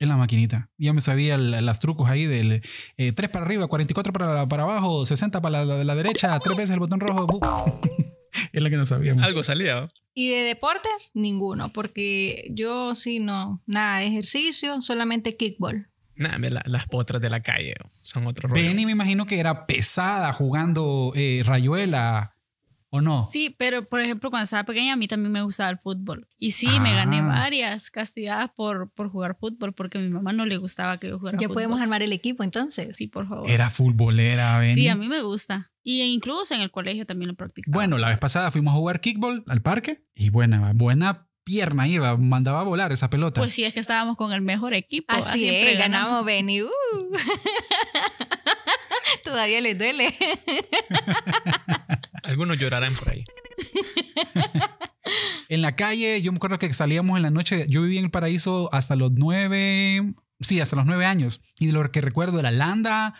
en 0.00 0.08
la 0.08 0.16
maquinita. 0.16 0.70
Yo 0.76 0.92
me 0.92 1.00
sabía 1.00 1.36
el- 1.36 1.64
las 1.64 1.78
trucos 1.78 2.10
ahí 2.10 2.26
del 2.26 2.62
3 2.96 3.30
para 3.30 3.44
arriba, 3.44 3.68
44 3.68 4.12
para, 4.12 4.48
para 4.48 4.62
abajo, 4.64 5.06
60 5.06 5.40
para 5.40 5.64
la, 5.64 5.84
la 5.84 5.94
derecha, 5.94 6.36
tres 6.40 6.56
veces 6.56 6.70
el 6.70 6.80
botón 6.80 6.98
rojo. 6.98 7.28
es 8.52 8.60
la 8.62 8.68
que 8.68 8.76
no 8.76 8.86
sabíamos. 8.86 9.22
Algo 9.24 9.44
salía. 9.44 9.82
¿no? 9.82 9.88
Y 10.14 10.30
de 10.30 10.42
deportes, 10.42 11.12
ninguno, 11.14 11.68
porque 11.72 12.48
yo 12.50 12.96
sí 12.96 13.20
no, 13.20 13.62
nada 13.66 13.98
de 13.98 14.06
ejercicio, 14.08 14.80
solamente 14.80 15.36
kickball. 15.36 15.88
Nah, 16.16 16.38
la- 16.38 16.62
las 16.66 16.86
potras 16.86 17.20
de 17.22 17.30
la 17.30 17.40
calle 17.42 17.74
son 17.94 18.26
otro 18.26 18.48
rollo. 18.48 18.62
Benny 18.62 18.86
me 18.86 18.92
imagino 18.92 19.26
que 19.26 19.38
era 19.38 19.66
pesada 19.66 20.32
jugando 20.32 21.12
eh, 21.14 21.42
rayuela. 21.44 22.32
¿O 22.88 23.00
no? 23.00 23.26
Sí, 23.30 23.54
pero 23.58 23.86
por 23.88 24.00
ejemplo, 24.00 24.30
cuando 24.30 24.44
estaba 24.44 24.62
pequeña 24.62 24.92
a 24.92 24.96
mí 24.96 25.08
también 25.08 25.32
me 25.32 25.42
gustaba 25.42 25.68
el 25.70 25.76
fútbol. 25.78 26.28
Y 26.38 26.52
sí, 26.52 26.78
me 26.80 26.94
gané 26.94 27.18
Ah. 27.18 27.26
varias 27.26 27.90
castigadas 27.90 28.50
por, 28.54 28.90
por 28.92 29.10
jugar 29.10 29.36
fútbol 29.38 29.74
porque 29.74 29.98
a 29.98 30.00
mi 30.00 30.08
mamá 30.08 30.32
no 30.32 30.46
le 30.46 30.56
gustaba 30.56 30.96
que 30.98 31.08
yo 31.08 31.18
jugara 31.18 31.36
Ya 31.36 31.48
fútbol. 31.48 31.54
podemos 31.54 31.80
armar 31.80 32.02
el 32.04 32.12
equipo 32.12 32.44
entonces. 32.44 32.96
Sí, 32.96 33.08
por 33.08 33.28
favor. 33.28 33.50
Era 33.50 33.70
futbolera, 33.70 34.58
Benny. 34.60 34.74
Sí, 34.74 34.88
a 34.88 34.94
mí 34.94 35.08
me 35.08 35.20
gusta. 35.20 35.72
Y 35.82 36.00
incluso 36.02 36.54
en 36.54 36.60
el 36.62 36.70
colegio 36.70 37.04
también 37.04 37.28
lo 37.28 37.34
practicaba. 37.34 37.74
Bueno, 37.74 37.98
la 37.98 38.08
vez 38.08 38.18
pasada 38.18 38.50
fuimos 38.52 38.72
a 38.72 38.76
jugar 38.76 39.00
kickball 39.00 39.42
al 39.48 39.62
parque 39.62 40.04
y 40.14 40.30
buena, 40.30 40.72
buena 40.72 41.25
pierna 41.46 41.86
iba, 41.86 42.16
mandaba 42.18 42.60
a 42.60 42.64
volar 42.64 42.90
esa 42.92 43.08
pelota. 43.08 43.40
Pues 43.40 43.54
sí, 43.54 43.64
es 43.64 43.72
que 43.72 43.78
estábamos 43.80 44.16
con 44.16 44.32
el 44.32 44.42
mejor 44.42 44.74
equipo. 44.74 45.14
Así 45.14 45.38
siempre 45.38 45.74
es, 45.74 45.78
ganamos, 45.78 46.24
Benny. 46.24 46.62
Uh. 46.62 46.68
Todavía 49.24 49.60
les 49.60 49.78
duele. 49.78 50.14
Algunos 52.24 52.58
llorarán 52.58 52.94
por 52.94 53.10
ahí. 53.10 53.24
En 55.48 55.62
la 55.62 55.76
calle, 55.76 56.20
yo 56.20 56.32
me 56.32 56.38
acuerdo 56.38 56.58
que 56.58 56.72
salíamos 56.72 57.16
en 57.16 57.22
la 57.22 57.30
noche. 57.30 57.66
Yo 57.68 57.82
viví 57.82 57.98
en 57.98 58.06
el 58.06 58.10
paraíso 58.10 58.68
hasta 58.72 58.96
los 58.96 59.12
nueve. 59.12 60.14
Sí, 60.40 60.60
hasta 60.60 60.74
los 60.74 60.86
nueve 60.86 61.06
años. 61.06 61.40
Y 61.60 61.66
de 61.66 61.72
lo 61.72 61.88
que 61.92 62.00
recuerdo 62.00 62.40
era 62.40 62.50
Landa. 62.50 63.14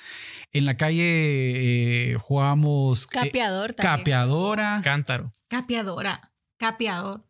En 0.53 0.65
la 0.65 0.77
calle 0.77 1.05
eh, 1.05 2.17
jugábamos. 2.21 3.05
eh, 3.05 3.09
Capeador 3.13 3.75
también. 3.77 3.99
capeadora. 3.99 4.81
Cántaro. 4.83 5.33
Capeadora. 5.49 6.33
Capeador. 6.57 7.25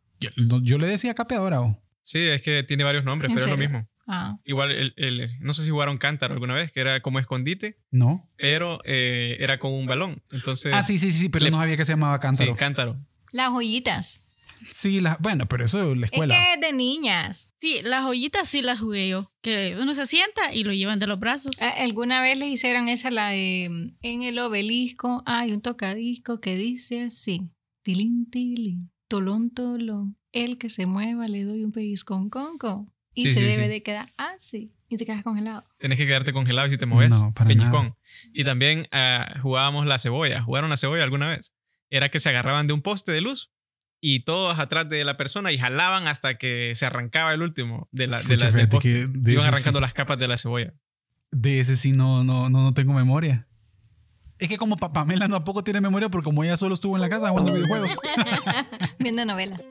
Yo, 0.63 0.79
le 0.79 0.87
decía 0.87 1.15
capeadora. 1.15 1.61
¿o? 1.61 1.81
Sí, 2.01 2.19
es 2.21 2.43
que 2.43 2.63
tiene 2.63 2.85
varios 2.85 3.05
nombres, 3.05 3.31
¿En 3.31 3.35
pero 3.37 3.47
es 3.47 3.51
lo 3.53 3.59
mismo. 3.59 3.89
Ah. 4.09 4.39
Igual, 4.45 4.71
el, 4.71 4.95
el- 4.97 5.29
no 5.41 5.53
sé 5.53 5.63
si 5.65 5.71
jugaron 5.71 5.99
cántaro 5.99 6.35
alguna 6.35 6.55
vez, 6.55 6.71
que 6.71 6.79
era 6.81 7.01
como 7.01 7.19
escondite, 7.19 7.79
No. 7.91 8.31
pero 8.37 8.81
eh, 8.85 9.37
era 9.41 9.59
con 9.59 9.73
un 9.73 9.87
balón. 9.87 10.23
Entonces, 10.31 10.73
Ah, 10.73 10.83
sí, 10.85 10.99
sí, 10.99 11.11
sí, 11.11 11.29
pero 11.29 11.45
le- 11.45 11.51
no 11.51 11.59
sabía 11.59 11.77
que 11.77 11.85
se 11.85 11.93
llamaba 11.93 12.17
sí, 12.17 12.21
cántaro. 12.23 12.57
cántaro. 12.57 12.97
Las 13.33 13.51
joyitas. 13.51 14.23
Sí, 14.71 15.01
la, 15.01 15.17
bueno, 15.21 15.47
pero 15.47 15.65
eso 15.65 15.93
en 15.93 16.01
la 16.01 16.07
Es 16.07 16.13
escuela. 16.13 16.35
que 16.35 16.55
es 16.55 16.61
de 16.61 16.73
niñas. 16.73 17.53
Sí, 17.61 17.81
las 17.83 18.05
joyitas 18.05 18.49
sí 18.49 18.63
las 18.63 18.79
jugué 18.81 19.09
yo. 19.09 19.31
Que 19.43 19.77
uno 19.81 19.93
se 19.93 20.07
sienta 20.07 20.55
y 20.55 20.65
lo 20.65 20.73
llevan 20.73 20.99
de 20.99 21.07
los 21.07 21.19
brazos. 21.21 21.61
Eh, 21.61 21.67
¿Alguna 21.83 22.23
vez 22.23 22.39
les 22.39 22.49
hicieron 22.51 22.89
esa, 22.89 23.11
la 23.11 23.31
de 23.31 23.65
en 24.01 24.23
el 24.23 24.39
obelisco 24.39 25.23
hay 25.27 25.53
un 25.53 25.61
tocadisco 25.61 26.41
que 26.41 26.57
dice 26.57 27.03
así: 27.03 27.51
Tilín, 27.83 28.31
tilín, 28.31 28.91
tolón, 29.09 29.51
tolón. 29.51 30.17
El 30.33 30.59
que 30.59 30.69
se 30.69 30.87
mueva 30.87 31.29
le 31.29 31.45
doy 31.45 31.65
un 31.65 31.73
pellizcón, 31.73 32.29
con, 32.31 32.59
con. 32.59 32.93
Y 33.15 33.23
Sí, 33.23 33.29
se 33.29 33.35
sí, 33.41 33.41
debe 33.47 33.65
sí. 33.65 33.69
de 33.69 33.83
quedar 33.83 34.09
así. 34.19 34.73
Y 34.89 34.97
te 34.99 35.07
quedas 35.07 35.23
congelado. 35.25 35.65
Tienes 35.79 35.99
que 35.99 36.07
quedarte 36.07 36.33
congelado 36.33 36.69
y 36.69 36.71
si 36.71 36.77
te 36.77 36.87
mueves, 36.87 37.11
No, 37.11 37.33
para 37.35 37.49
peñicón. 37.49 37.97
Y 38.33 38.45
también 38.45 38.87
ah, 38.93 39.39
jugábamos 39.43 39.87
la 39.87 39.99
cebolla. 39.99 40.43
¿Jugaron 40.43 40.71
la 40.71 40.77
cebolla 40.77 41.03
alguna 41.03 41.29
vez? 41.29 41.55
Era 41.91 42.09
que 42.09 42.21
se 42.21 42.29
agarraban 42.29 42.67
de 42.67 42.73
un 42.75 42.83
poste 42.83 43.11
de 43.13 43.21
luz 43.21 43.51
y 44.01 44.25
todos 44.25 44.59
atrás 44.59 44.89
de 44.89 45.03
la 45.05 45.17
persona 45.17 45.51
y 45.53 45.59
jalaban 45.59 46.07
hasta 46.07 46.37
que 46.37 46.73
se 46.75 46.85
arrancaba 46.87 47.33
el 47.33 47.43
último 47.43 47.89
de 47.91 48.07
la, 48.07 48.23
de 48.23 48.37
la- 48.37 48.51
del 48.51 48.69
poste. 48.69 49.09
de 49.09 49.33
Iban 49.33 49.47
arrancando 49.47 49.79
sí- 49.79 49.83
las 49.83 49.95
capas 49.95 50.19
de 50.19 50.29
la 50.29 50.37
cebolla. 50.37 50.75
De 51.33 51.59
ese 51.61 51.75
sí 51.77 51.93
no, 51.93 52.23
no, 52.23 52.49
no, 52.51 52.61
no 52.63 52.75
tengo 52.75 52.93
memoria. 52.93 53.49
Es 54.39 54.49
que 54.49 54.59
como 54.59 54.77
Pa- 54.77 54.93
Pamela 54.93 55.29
tampoco 55.29 55.65
tiene 55.65 55.81
memoria 55.81 56.09
porque 56.11 56.25
como 56.25 56.45
ella 56.45 56.57
solo 56.57 56.75
estuvo 56.75 56.95
en 56.97 57.01
la 57.01 57.09
casa 57.09 57.31
jugando 57.31 57.53
videojuegos. 57.55 57.99
Viendo 58.99 59.25
novelas. 59.25 59.69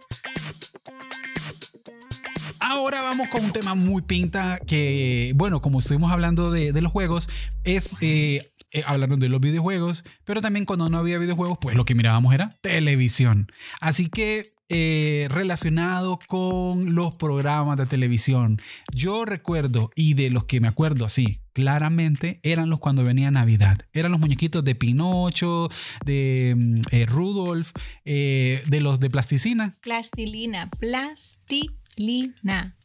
Ahora 2.60 3.02
vamos 3.02 3.30
con 3.30 3.44
un 3.46 3.52
tema 3.52 3.76
muy 3.76 4.02
pinta 4.02 4.60
que, 4.66 5.34
bueno, 5.36 5.62
como 5.62 5.80
estuvimos 5.80 6.12
hablando 6.12 6.52
de, 6.52 6.74
de 6.74 6.82
los 6.82 6.92
juegos, 6.92 7.30
es 7.64 7.96
eh, 8.02 8.50
eh, 8.72 8.84
hablando 8.88 9.18
de 9.18 9.30
los 9.30 9.40
videojuegos, 9.40 10.04
pero 10.24 10.42
también 10.42 10.66
cuando 10.66 10.90
no 10.90 10.98
había 10.98 11.20
videojuegos, 11.20 11.60
pues 11.62 11.76
lo 11.76 11.86
que 11.86 11.94
mirábamos 11.94 12.34
era 12.34 12.50
televisión. 12.62 13.52
Así 13.82 14.10
que 14.10 14.55
eh, 14.70 15.28
relacionado 15.30 16.20
con 16.28 16.96
los 16.96 17.16
programas 17.16 17.78
de 17.78 17.86
televisión, 17.86 18.58
yo 18.94 19.26
recuerdo, 19.26 19.92
y 19.96 20.16
de 20.16 20.30
los 20.30 20.46
que 20.46 20.60
me 20.60 20.68
acuerdo 20.68 21.06
así, 21.06 21.42
claramente, 21.54 22.40
eran 22.44 22.70
los 22.70 22.80
cuando 22.80 23.04
venía 23.04 23.32
Navidad. 23.32 23.78
Eran 23.94 24.12
los 24.12 24.20
muñequitos 24.20 24.64
de 24.64 24.76
Pinocho, 24.76 25.70
de 26.06 26.56
mm, 26.58 26.82
eh, 26.92 27.06
Rudolf, 27.06 27.72
eh, 28.06 28.64
de 28.66 28.82
los 28.82 29.00
de 29.00 29.10
plasticina. 29.10 29.76
Plastilina. 29.82 30.70
Plastilina. 30.72 32.76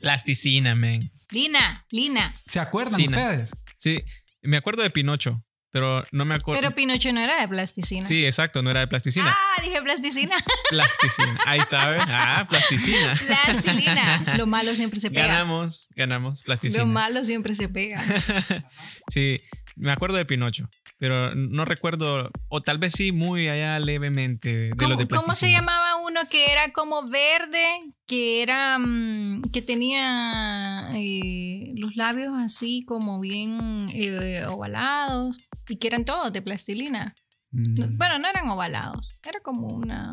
Plasticina, 0.00 0.74
man. 0.74 1.10
Lina. 1.30 1.84
Lina. 1.90 2.34
¿Se 2.46 2.60
acuerdan 2.60 2.96
Sina. 2.96 3.18
ustedes? 3.18 3.50
Sí, 3.78 4.00
me 4.42 4.56
acuerdo 4.56 4.82
de 4.82 4.90
Pinocho, 4.90 5.44
pero 5.70 6.02
no 6.12 6.24
me 6.24 6.34
acuerdo. 6.34 6.60
Pero 6.60 6.74
Pinocho 6.74 7.12
no 7.12 7.20
era 7.20 7.40
de 7.40 7.48
plasticina. 7.48 8.02
Sí, 8.04 8.24
exacto, 8.24 8.62
no 8.62 8.70
era 8.70 8.80
de 8.80 8.86
plasticina. 8.86 9.28
Ah, 9.28 9.62
dije 9.62 9.82
plasticina. 9.82 10.36
Plasticina. 10.70 11.38
Ahí 11.46 11.60
está, 11.60 11.90
¿ves? 11.90 12.02
Ah, 12.08 12.46
plasticina. 12.48 13.14
Plastilina. 13.26 14.36
Lo 14.36 14.46
malo 14.46 14.74
siempre 14.74 15.00
se 15.00 15.10
pega. 15.10 15.26
Ganamos, 15.26 15.88
ganamos. 15.94 16.42
Plasticina. 16.42 16.84
Lo 16.84 16.86
malo 16.88 17.24
siempre 17.24 17.54
se 17.54 17.68
pega. 17.68 18.02
Sí, 19.08 19.36
me 19.76 19.92
acuerdo 19.92 20.16
de 20.16 20.24
Pinocho, 20.24 20.68
pero 20.98 21.34
no 21.34 21.64
recuerdo, 21.64 22.30
o 22.48 22.62
tal 22.62 22.78
vez 22.78 22.94
sí 22.94 23.12
muy 23.12 23.48
allá 23.48 23.78
levemente 23.78 24.56
de 24.56 24.70
¿Cómo, 24.70 24.90
los 24.90 24.98
de 24.98 25.06
cómo 25.06 25.20
se 25.20 25.26
plasticina. 25.26 25.58
llamaba 25.58 25.96
uno 25.96 26.20
que 26.30 26.50
era 26.50 26.72
como 26.72 27.06
verde, 27.08 27.66
que 28.06 28.42
era 28.42 28.78
mm, 28.78 29.42
que 29.52 29.62
tenía 29.62 30.88
eh, 30.94 31.72
los 31.76 31.94
labios 31.96 32.32
así 32.38 32.84
como 32.86 33.20
bien 33.20 33.88
eh, 33.92 34.44
ovalados 34.48 35.38
y 35.68 35.76
que 35.76 35.86
eran 35.88 36.04
todos 36.04 36.32
de 36.32 36.42
plastilina? 36.42 37.14
No- 37.50 37.86
Mm. 37.86 37.96
bueno, 37.96 38.18
no 38.18 38.28
eran 38.28 38.48
ovalados, 38.48 39.08
era 39.22 39.40
como 39.40 39.68
una. 39.68 40.12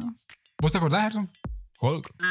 ¿Vos 0.61 0.71
te 0.71 0.77
acordás, 0.77 1.03
Gerson? 1.03 1.29
Hulk. 1.79 2.13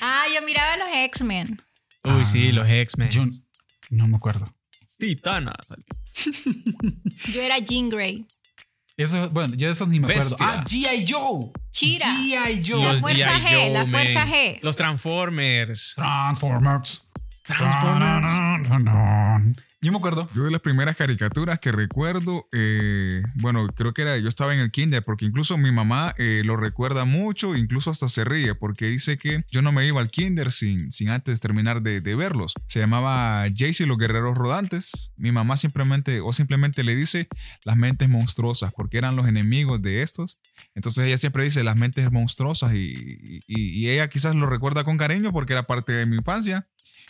Ah, 0.00 0.24
yo 0.34 0.44
miraba 0.46 0.76
los 0.76 0.88
X-Men. 0.92 1.60
Uy, 2.04 2.24
sí, 2.24 2.48
Ah, 2.48 2.52
los 2.52 2.68
X-Men. 2.68 3.10
Yo 3.10 3.24
no 3.90 4.08
me 4.08 4.16
acuerdo. 4.16 4.54
Titana. 4.98 5.54
salió. 5.66 5.84
Yo 7.32 7.42
era 7.42 7.58
Jean 7.58 7.88
Grey. 7.90 8.26
Eso, 8.96 9.28
bueno, 9.30 9.54
yo 9.54 9.66
de 9.66 9.72
esos 9.74 9.86
ni 9.88 10.00
me 10.00 10.06
acuerdo. 10.06 10.30
Bestia. 10.30 10.48
Ah, 10.50 10.64
G.I. 10.64 11.06
Joe. 11.08 11.52
Chira. 11.70 12.06
G.I. 12.06 12.62
Joe. 12.66 12.82
La 12.82 12.92
Los 12.92 13.00
fuerza. 13.00 13.38
G, 13.38 13.72
la 13.72 13.86
fuerza. 13.86 14.26
G. 14.26 14.58
Los 14.62 14.76
Transformers. 14.76 15.94
Transformers. 15.94 17.08
Transformers. 17.44 19.58
Yo 19.80 19.92
me 19.92 19.98
acuerdo. 19.98 20.26
Yo 20.34 20.42
de 20.42 20.50
las 20.50 20.60
primeras 20.60 20.96
caricaturas 20.96 21.60
que 21.60 21.70
recuerdo, 21.70 22.48
eh, 22.50 23.22
bueno, 23.36 23.64
creo 23.68 23.94
que 23.94 24.02
era, 24.02 24.18
yo 24.18 24.28
estaba 24.28 24.52
en 24.52 24.58
el 24.58 24.72
kinder, 24.72 25.04
porque 25.04 25.24
incluso 25.24 25.56
mi 25.56 25.70
mamá 25.70 26.12
eh, 26.18 26.42
lo 26.44 26.56
recuerda 26.56 27.04
mucho, 27.04 27.54
incluso 27.54 27.92
hasta 27.92 28.08
se 28.08 28.24
ríe, 28.24 28.56
porque 28.56 28.86
dice 28.86 29.18
que 29.18 29.44
yo 29.52 29.62
no 29.62 29.70
me 29.70 29.86
iba 29.86 30.00
al 30.00 30.10
kinder 30.10 30.50
sin, 30.50 30.90
sin 30.90 31.10
antes 31.10 31.38
terminar 31.38 31.80
de, 31.80 32.00
de 32.00 32.16
verlos. 32.16 32.54
Se 32.66 32.80
llamaba 32.80 33.44
Jayce 33.56 33.84
y 33.84 33.86
los 33.86 33.98
guerreros 33.98 34.36
rodantes. 34.36 35.12
Mi 35.16 35.30
mamá 35.30 35.56
simplemente, 35.56 36.18
o 36.22 36.32
simplemente 36.32 36.82
le 36.82 36.96
dice 36.96 37.28
las 37.64 37.76
mentes 37.76 38.08
monstruosas, 38.08 38.72
porque 38.76 38.98
eran 38.98 39.14
los 39.14 39.28
enemigos 39.28 39.80
de 39.80 40.02
estos. 40.02 40.38
Entonces 40.74 41.06
ella 41.06 41.18
siempre 41.18 41.44
dice 41.44 41.62
las 41.62 41.76
mentes 41.76 42.10
monstruosas 42.10 42.74
y, 42.74 43.40
y- 43.46 43.78
y 43.78 43.90
ella 43.90 44.08
quizás 44.08 44.34
lo 44.34 44.46
recuerda 44.50 44.82
con 44.82 44.96
cariño 44.96 45.30
porque 45.32 45.52
era 45.52 45.68
parte 45.68 45.92
de 45.92 46.06
mi 46.06 46.16
infancia. 46.16 46.66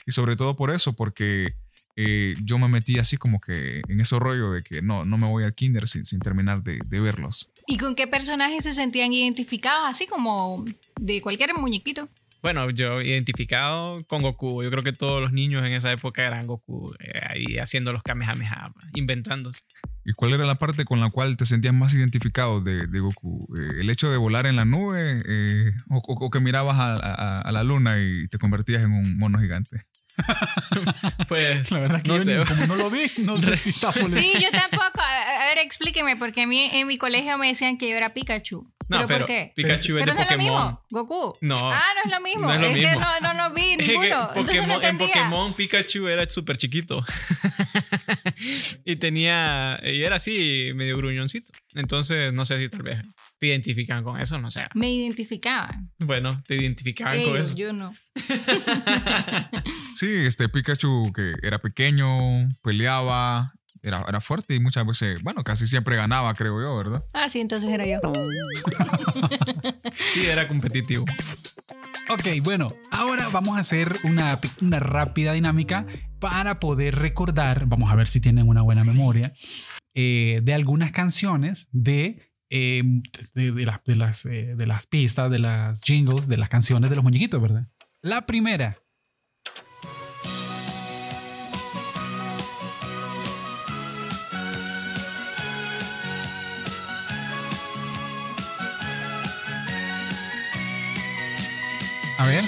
Y 0.06 0.12
sobre 0.12 0.36
todo 0.36 0.54
por 0.56 0.70
eso, 0.70 0.94
porque 0.94 1.54
eh, 2.00 2.34
yo 2.44 2.58
me 2.58 2.68
metí 2.68 2.98
así 2.98 3.16
como 3.16 3.40
que 3.40 3.82
en 3.88 4.00
ese 4.00 4.18
rollo 4.18 4.52
de 4.52 4.62
que 4.62 4.80
no, 4.82 5.04
no 5.04 5.18
me 5.18 5.26
voy 5.26 5.42
al 5.44 5.54
kinder 5.54 5.88
sin, 5.88 6.04
sin 6.06 6.20
terminar 6.20 6.62
de, 6.62 6.78
de 6.86 7.00
verlos. 7.00 7.50
¿Y 7.66 7.76
con 7.76 7.94
qué 7.96 8.06
personajes 8.06 8.62
se 8.64 8.72
sentían 8.72 9.12
identificados? 9.12 9.82
Así 9.86 10.06
como 10.06 10.64
de 11.00 11.20
cualquier 11.20 11.54
muñequito. 11.54 12.08
Bueno, 12.40 12.70
yo 12.70 13.02
identificado 13.02 14.04
con 14.06 14.22
Goku. 14.22 14.62
Yo 14.62 14.70
creo 14.70 14.84
que 14.84 14.92
todos 14.92 15.20
los 15.20 15.32
niños 15.32 15.66
en 15.66 15.74
esa 15.74 15.90
época 15.90 16.24
eran 16.24 16.46
Goku. 16.46 16.94
eh, 17.00 17.20
ahí 17.28 17.58
haciendo 17.58 17.92
los 17.92 18.04
Kamehameha, 18.04 18.72
inventándose. 18.94 19.62
¿Y 20.04 20.12
cuál 20.12 20.32
era 20.34 20.44
la 20.46 20.54
parte 20.54 20.84
con 20.84 21.00
la 21.00 21.10
cual 21.10 21.36
te 21.36 21.44
sentías 21.44 21.74
más 21.74 21.92
identificado 21.94 22.60
de, 22.60 22.86
de 22.86 23.00
Goku? 23.00 23.48
Eh, 23.58 23.80
¿El 23.80 23.90
hecho 23.90 24.08
de 24.08 24.16
volar 24.18 24.46
en 24.46 24.54
la 24.54 24.64
nube 24.64 25.20
eh, 25.26 25.72
o, 25.90 25.96
o- 25.98 26.26
o 26.26 26.30
que 26.30 26.38
mirabas 26.38 26.78
a, 26.78 26.94
a- 26.94 27.40
a 27.40 27.52
la 27.52 27.64
luna 27.64 27.98
y 28.00 28.28
te 28.28 28.38
convertías 28.38 28.84
en 28.84 28.92
un 28.92 29.18
mono 29.18 29.40
gigante? 29.40 29.80
Pues, 31.28 31.70
La 31.70 31.80
verdad 31.80 32.02
que 32.02 32.08
no 32.10 32.16
yo 32.16 32.22
sé. 32.24 32.38
ni- 32.38 32.44
como 32.44 32.66
no 32.66 32.76
lo 32.76 32.90
vi, 32.90 33.00
no 33.18 33.40
sé 33.40 33.56
si 33.58 33.70
está 33.70 33.92
por 33.92 34.10
Sí, 34.10 34.32
yo 34.40 34.50
tampoco. 34.50 35.00
A 35.00 35.42
a 35.42 35.46
ver, 35.48 35.58
explíqueme, 35.58 36.16
porque 36.16 36.42
a 36.42 36.46
mí 36.46 36.68
en 36.72 36.86
mi 36.86 36.96
colegio 36.98 37.36
me 37.38 37.48
decían 37.48 37.78
que 37.78 37.88
yo 37.88 37.96
era 37.96 38.12
Pikachu. 38.14 38.66
No, 38.88 38.96
¿Pero, 38.96 39.06
pero 39.06 39.18
por 39.20 39.26
qué? 39.26 39.52
Pikachu 39.54 39.98
es 39.98 40.04
Pero 40.04 40.06
de 40.06 40.06
no 40.06 40.10
es 40.12 40.16
lo 40.18 40.24
Pokémon. 40.36 40.62
mismo. 40.64 40.84
Goku. 40.90 41.38
No. 41.42 41.70
Ah, 41.72 41.82
no 41.96 42.10
es 42.10 42.16
lo 42.16 42.20
mismo. 42.24 42.40
No 42.48 42.54
es 42.54 42.60
lo 42.60 42.66
es 42.68 42.74
que 42.74 42.80
mismo. 42.80 43.00
no, 43.00 43.20
no, 43.20 43.34
no 43.48 43.54
vi 43.54 43.62
Es 43.72 43.76
que 43.78 43.86
ninguno. 43.88 44.28
Entonces 44.34 44.66
no 44.66 44.74
Pokémon- 44.74 44.84
en. 44.90 44.98
Pokémon 44.98 45.52
Pikachu 45.54 46.06
era 46.08 46.28
súper 46.28 46.56
chiquito. 46.56 47.04
y 48.84 48.96
tenía. 48.96 49.78
Y 49.82 50.02
era 50.02 50.16
así, 50.16 50.70
medio 50.74 50.96
gruñoncito. 50.96 51.52
Entonces, 51.74 52.32
no 52.32 52.44
sé 52.44 52.58
si 52.58 52.68
tal 52.68 52.82
vez 52.82 53.02
te 53.38 53.46
identifican 53.48 54.02
con 54.02 54.20
eso, 54.20 54.38
no 54.38 54.50
sé. 54.50 54.66
Me 54.74 54.90
identificaban. 54.90 55.92
Bueno, 55.98 56.42
te 56.46 56.56
identificaban 56.56 57.22
con 57.22 57.36
eso. 57.36 57.54
yo 57.54 57.72
no. 57.72 57.92
Sí, 59.94 60.08
este 60.26 60.48
Pikachu 60.48 61.12
que 61.12 61.34
era 61.42 61.58
pequeño, 61.58 62.48
peleaba, 62.62 63.52
era, 63.82 64.04
era 64.08 64.20
fuerte 64.20 64.54
y 64.54 64.60
muchas 64.60 64.86
veces, 64.86 65.22
bueno, 65.22 65.44
casi 65.44 65.66
siempre 65.66 65.96
ganaba, 65.96 66.32
creo 66.34 66.60
yo, 66.60 66.76
¿verdad? 66.76 67.04
Ah, 67.12 67.28
sí, 67.28 67.40
entonces 67.40 67.70
era 67.70 67.86
yo. 67.86 67.98
Sí, 70.12 70.26
era 70.26 70.48
competitivo. 70.48 71.04
Ok, 72.10 72.24
bueno, 72.42 72.68
ahora 72.90 73.28
vamos 73.30 73.56
a 73.56 73.60
hacer 73.60 73.94
una, 74.04 74.38
una 74.60 74.80
rápida 74.80 75.32
dinámica 75.32 75.86
para 76.18 76.58
poder 76.58 76.96
recordar, 76.96 77.66
vamos 77.66 77.90
a 77.90 77.94
ver 77.94 78.08
si 78.08 78.20
tienen 78.20 78.48
una 78.48 78.62
buena 78.62 78.84
memoria, 78.84 79.32
eh, 79.94 80.40
de 80.42 80.54
algunas 80.54 80.92
canciones 80.92 81.68
de, 81.72 82.32
eh, 82.50 82.82
de, 83.34 83.52
de 83.52 83.66
las- 83.66 83.84
de 83.84 83.94
las, 83.96 84.24
eh, 84.26 84.54
de 84.56 84.66
las 84.66 84.86
pistas, 84.86 85.30
de 85.30 85.38
las 85.38 85.82
jingles, 85.82 86.28
de 86.28 86.36
las 86.38 86.48
canciones 86.48 86.88
de 86.90 86.96
los 86.96 87.04
muñequitos, 87.04 87.40
¿verdad? 87.42 87.66
La 88.00 88.24
primera. 88.26 88.78
A 102.18 102.26
ver. 102.26 102.44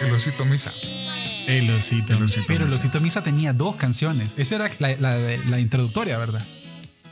El 0.00 0.12
osito 0.12 0.44
misa. 0.44 0.72
El 1.46 1.70
osito. 1.70 2.12
El 2.12 2.22
osito 2.22 2.44
Pero 2.48 2.60
el 2.60 2.66
Misa. 2.66 2.78
osito 2.78 3.00
Misa 3.00 3.22
tenía 3.22 3.52
dos 3.52 3.76
canciones. 3.76 4.34
Esa 4.36 4.56
era 4.56 4.70
la, 4.78 4.96
la- 4.96 5.18
la 5.18 5.60
introductoria, 5.60 6.18
¿verdad? 6.18 6.44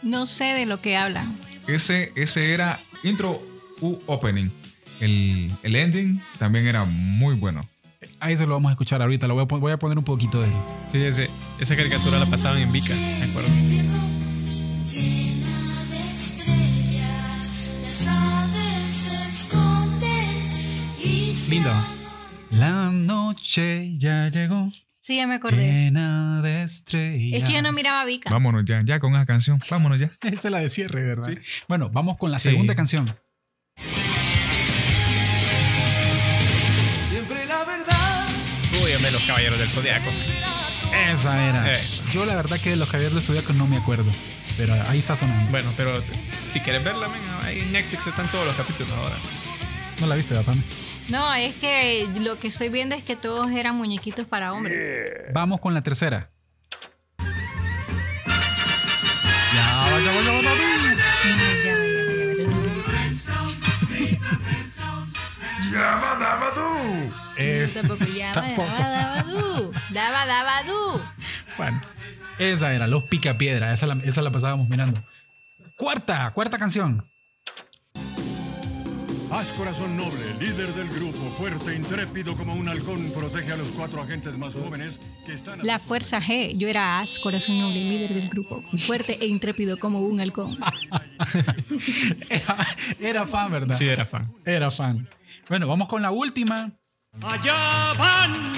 No 0.03 0.27
sé 0.27 0.45
de 0.47 0.67
lo 0.67 0.81
que 0.83 0.97
hablan. 0.97 1.39
Ese, 1.67 2.13
ese 2.17 2.53
era 2.53 2.81
intro 3.05 3.41
u 3.81 3.99
opening. 4.07 4.51
El, 5.01 5.57
el 5.63 5.77
ending 5.77 6.23
también 6.39 6.67
era 6.67 6.85
muy 6.85 7.37
bueno. 7.37 7.67
A 8.21 8.31
eso 8.31 8.45
lo 8.47 8.55
vamos 8.55 8.71
a 8.71 8.73
escuchar 8.73 9.01
ahorita. 9.03 9.27
Lo 9.29 9.35
voy 9.35 9.43
a, 9.45 9.47
voy 9.59 9.73
a 9.73 9.79
poner 9.79 9.97
un 9.99 10.05
poquito 10.05 10.41
de 10.43 10.49
eso. 10.49 10.65
Sí, 10.91 10.99
ese, 11.03 11.31
esa 11.61 11.75
caricatura 11.77 12.19
la 12.19 12.27
pasaban 12.27 12.59
en 12.61 12.71
Vika, 12.73 12.95
me 12.95 13.25
acuerdo. 13.25 13.49
Lindo. 21.55 21.73
La 22.51 22.91
noche 22.91 23.97
ya 23.97 24.29
llegó. 24.29 24.73
Sí, 25.01 25.19
ya 25.19 25.29
me 25.29 25.37
acordé. 25.37 25.65
Llena 25.65 26.43
de 26.43 26.65
estrellas. 26.65 27.43
Es 27.43 27.49
que 27.49 27.55
yo 27.55 27.63
no 27.63 27.71
miraba 27.71 28.05
Vika. 28.05 28.29
Vámonos 28.29 28.65
ya, 28.65 28.83
ya 28.85 28.99
con 28.99 29.15
esa 29.15 29.25
canción. 29.25 29.61
Vámonos 29.71 30.01
ya. 30.01 30.11
Esa 30.23 30.49
es 30.49 30.51
la 30.51 30.59
de 30.59 30.69
cierre, 30.69 31.03
¿verdad? 31.03 31.33
Bueno, 31.69 31.91
vamos 31.91 32.17
con 32.19 32.33
la 32.33 32.41
segunda 32.41 32.75
canción. 32.75 33.07
Uy, 38.83 38.93
hombre, 38.93 39.13
los 39.13 39.23
caballeros 39.23 39.57
del 39.57 39.71
zodiaco. 39.71 40.11
Esa 41.09 41.49
era. 41.49 41.79
Esa. 41.79 42.11
Yo 42.11 42.27
la 42.27 42.35
verdad 42.35 42.61
que 42.61 42.71
de 42.71 42.77
los 42.77 42.89
caballeros 42.89 43.15
del 43.15 43.23
Zodíaco 43.23 43.53
no 43.53 43.69
me 43.69 43.77
acuerdo. 43.77 44.11
Pero 44.57 44.75
ahí 44.89 44.99
está 44.99 45.15
sonando. 45.15 45.53
Bueno, 45.53 45.73
pero 45.77 46.03
si 46.51 46.59
quieres 46.59 46.83
verla, 46.83 47.07
men, 47.07 47.21
ahí 47.45 47.61
en 47.61 47.71
Netflix 47.71 48.09
están 48.09 48.29
todos 48.29 48.45
los 48.45 48.57
capítulos 48.57 48.93
ahora. 48.95 49.19
No 50.01 50.09
la 50.09 50.17
viste, 50.17 50.35
¿verdad? 50.35 50.57
No, 51.09 51.35
es 51.35 51.55
que 51.57 52.09
lo 52.21 52.39
que 52.39 52.49
estoy 52.49 52.69
viendo 52.71 52.95
es 52.95 53.05
que 53.05 53.17
todos 53.17 53.51
eran 53.51 53.77
muñequitos 53.77 54.27
para 54.27 54.53
hombres. 54.53 54.89
Vamos 55.33 55.61
con 55.61 55.75
la 55.75 55.83
tercera. 55.83 56.31
Ya, 59.55 59.91
vaya, 59.91 60.13
vaya, 60.13 60.33
vaya. 60.33 60.53
Ya, 61.25 61.37
ya, 61.37 61.63
ya, 61.63 61.75
ya, 62.43 62.49
va. 66.19 66.55
Yo 67.37 67.43
Es- 67.43 67.75
tampoco 67.75 68.05
llama, 68.05 68.33
tampoco. 68.33 68.63
daba, 68.69 68.89
daba, 68.89 69.23
du. 69.25 69.73
Daba, 69.91 70.27
daba, 70.27 70.63
du. 70.63 71.03
Bueno, 71.57 71.81
esa 72.39 72.73
era, 72.73 72.87
Los 72.87 73.05
Picapiedra. 73.05 73.73
Esa 73.73 73.87
la, 73.87 73.99
esa 74.05 74.23
la 74.23 74.31
pasábamos 74.31 74.69
mirando. 74.69 75.03
Cuarta, 75.77 76.31
cuarta 76.33 76.59
canción. 76.59 77.09
Haz 79.31 79.53
corazón 79.53 79.97
noble, 79.97 80.35
líder 80.39 80.73
del 80.75 80.89
grupo, 80.91 81.19
fuerte 81.37 81.73
e 81.73 81.77
intrépido 81.77 82.37
como 82.37 82.55
un 82.55 82.69
halcón, 82.69 83.11
protege 83.11 83.53
a 83.53 83.57
los 83.57 83.69
cuatro 83.71 84.01
agentes 84.01 84.39
más 84.39 84.55
jóvenes 84.55 85.01
que 85.27 85.35
están... 85.35 85.61
a 85.61 85.65
La 85.65 85.79
fuerza 85.79 86.21
G. 86.21 86.57
Yo 86.57 86.69
era 86.69 87.01
As, 87.01 87.19
corazón 87.19 87.59
noble, 87.59 87.83
líder 87.83 88.15
del 88.15 88.29
grupo. 88.29 88.63
Fuerte 88.77 89.19
e 89.21 89.27
intrépido 89.27 89.79
como 89.79 90.01
un 90.01 90.21
halcón. 90.21 90.57
Era, 92.29 92.67
era 93.01 93.27
fan, 93.27 93.51
¿verdad? 93.51 93.77
Sí, 93.77 93.89
era 93.89 94.05
fan. 94.05 94.33
Era 94.45 94.71
fan. 94.71 95.09
Bueno, 95.49 95.67
vamos 95.67 95.89
con 95.89 96.03
la 96.03 96.11
última. 96.11 96.73
¡Allá 97.23 97.93
van! 97.97 98.55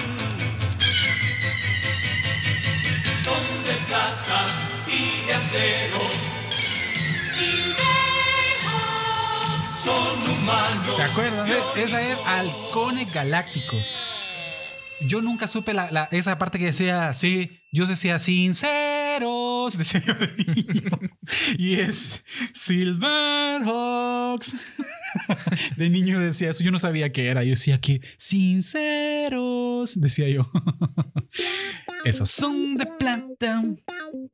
¿Se 10.95 11.03
acuerdan? 11.03 11.47
Esa 11.75 12.01
es 12.01 12.17
Halcones 12.25 13.13
Galácticos. 13.13 13.95
Yo 15.01 15.21
nunca 15.21 15.45
supe 15.47 15.73
la, 15.73 15.91
la- 15.91 16.07
esa 16.11 16.39
parte 16.39 16.57
que 16.57 16.65
decía, 16.65 17.13
sí, 17.13 17.59
yo 17.71 17.85
decía 17.85 18.17
sinceros, 18.17 19.77
decía 19.77 20.01
de 20.01 20.43
niño. 20.43 20.99
Y 21.57 21.75
es 21.75 22.23
Silverhawks. 22.53 24.55
De 25.77 25.89
niño 25.89 26.19
decía 26.19 26.49
eso, 26.49 26.63
yo 26.63 26.71
no 26.71 26.79
sabía 26.79 27.11
qué 27.11 27.27
era. 27.27 27.43
Yo 27.43 27.51
decía 27.51 27.79
que 27.79 28.01
sinceros, 28.17 29.99
decía 29.99 30.27
yo. 30.29 30.47
Esos 32.05 32.29
son 32.29 32.77
de 32.77 32.85
plata. 32.85 33.63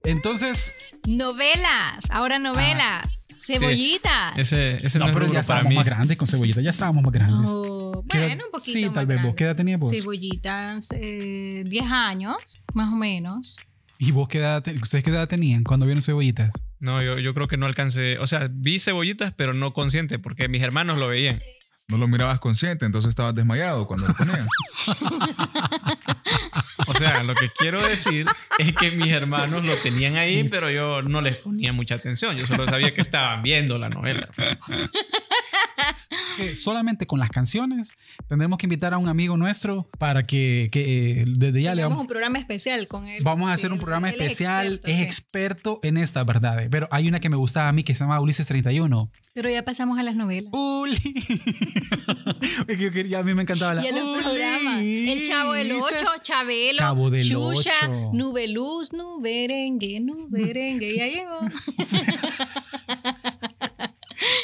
Entonces, 0.04 0.76
Novelas. 1.08 2.10
Ahora 2.12 2.38
novelas. 2.40 3.28
Cebollitas. 3.38 4.38
Ese, 4.38 4.86
ese 4.86 5.00
no, 5.00 5.06
pero 5.08 5.22
ya 5.26 5.28
para 5.30 5.40
estábamos 5.42 5.70
mí. 5.70 5.76
más 5.76 5.86
grandes 5.86 6.18
con 6.18 6.28
cebollita, 6.28 6.62
ya 6.62 6.70
estábamos 6.70 7.04
más 7.04 7.12
grandes. 7.12 7.50
Oh, 7.52 8.04
¿Qué 8.10 8.18
edad- 8.20 8.28
bueno, 8.28 8.44
un 8.46 8.52
poquito 8.52 8.72
Sí, 8.80 8.86
más 8.86 8.94
tal 8.94 9.06
vez 9.08 9.22
vos. 9.24 9.34
¿Qué 9.36 9.44
edad 9.46 9.56
tenías 9.56 9.80
vos? 9.80 9.90
Cebollitas, 9.92 10.88
eh, 10.92 11.64
10 11.66 11.86
años, 11.90 12.36
más 12.74 12.94
o 12.94 12.96
menos. 12.96 13.58
¿Y 13.98 14.12
vos 14.12 14.28
qué 14.28 14.40
edad, 14.40 14.62
te- 14.62 14.74
ustedes 14.76 15.04
qué 15.04 15.10
edad 15.10 15.28
tenían 15.28 15.64
cuando 15.64 15.86
vieron 15.86 16.02
cebollitas? 16.04 16.52
No, 16.84 17.02
yo, 17.02 17.18
yo 17.18 17.34
creo 17.34 17.48
que 17.48 17.56
no 17.56 17.66
alcancé. 17.66 18.18
O 18.18 18.28
sea, 18.28 18.50
vi 18.52 18.78
cebollitas, 18.78 19.32
pero 19.34 19.54
no 19.54 19.72
consciente, 19.72 20.20
porque 20.20 20.50
mis 20.50 20.62
hermanos 20.62 20.98
lo 20.98 21.08
veían. 21.08 21.40
No 21.88 21.98
lo 21.98 22.08
mirabas 22.10 22.42
consciente, 22.42 22.86
entonces 22.86 23.08
estabas 23.08 23.34
desmayado 23.34 23.88
cuando 23.88 24.10
lo 24.10 24.14
ponían. 24.14 24.46
O 26.88 26.94
sea, 26.96 27.24
lo 27.24 27.34
que 27.36 27.50
quiero 27.50 27.82
decir 27.82 28.26
es 28.58 28.76
que 28.76 28.92
mis 28.92 29.14
hermanos 29.14 29.66
lo 29.66 29.74
tenían 29.78 30.18
ahí, 30.18 30.44
pero 30.50 30.70
yo 30.70 31.02
no 31.02 31.22
les 31.22 31.40
ponía 31.40 31.72
mucha 31.72 31.96
atención. 31.96 32.36
Yo 32.36 32.46
solo 32.46 32.66
sabía 32.66 32.94
que 32.94 33.00
estaban 33.02 33.42
viendo 33.42 33.78
la 33.78 33.90
novela. 33.90 34.28
Eh, 36.40 36.56
solamente 36.56 37.06
con 37.06 37.20
las 37.20 37.30
canciones 37.30 37.92
tendremos 38.28 38.58
que 38.58 38.66
invitar 38.66 38.94
a 38.94 38.98
un 38.98 39.08
amigo 39.08 39.38
nuestro 39.38 39.90
para 40.00 40.24
que, 40.24 40.70
que, 40.72 41.22
eh, 41.22 41.26
desde 41.28 41.62
ya 41.62 41.76
le 41.76 41.84
vamos, 41.84 42.00
un 42.00 42.08
programa 42.08 42.40
especial 42.40 42.88
con 42.88 43.08
él. 43.08 43.22
vamos 43.24 43.50
a 43.50 43.54
hacer 43.54 43.70
un 43.72 43.78
él- 43.78 43.82
programa 43.82 44.10
él 44.10 44.16
especial. 44.22 44.74
experto, 44.76 44.88
es 44.92 44.98
sí. 44.98 45.04
experto 45.04 45.80
en 45.84 45.98
estas 45.98 46.26
verdades. 46.26 46.68
Pero 46.72 46.88
hay 46.92 47.08
una 47.08 47.20
que 47.20 47.30
me 47.30 47.38
gustaba 47.38 47.70
a 47.70 47.72
mí 47.72 47.84
que 47.84 47.94
se 47.96 48.00
llama 48.04 48.20
Ulises 48.20 48.48
31. 48.48 49.12
Pero 49.34 49.50
ya 49.50 49.64
pasamos 49.66 49.98
a 49.98 50.04
las 50.04 50.16
novelas. 50.16 50.52
Uli. 50.54 50.98
Es 52.68 52.78
que 52.78 52.84
yo 52.84 52.92
quería- 52.92 53.20
a 53.20 53.24
mí 53.24 53.34
me 53.34 53.42
encantaba 53.44 53.74
la 53.74 53.86
Y 53.86 53.90
programas. 53.92 54.80
El 54.82 55.28
Chavo 55.28 55.54
del 55.54 55.72
8, 55.72 55.84
Ulises. 55.86 56.24
Chabelo, 56.24 56.78
Chavo 56.78 57.10
del 57.10 57.26
Xuxa, 57.28 57.72
Ocho. 57.84 58.12
Nubeluz, 58.14 58.94
Nuberengue, 58.94 60.00
Nuberengue. 60.02 60.96
Ya 60.98 61.08
llegó. 61.08 61.40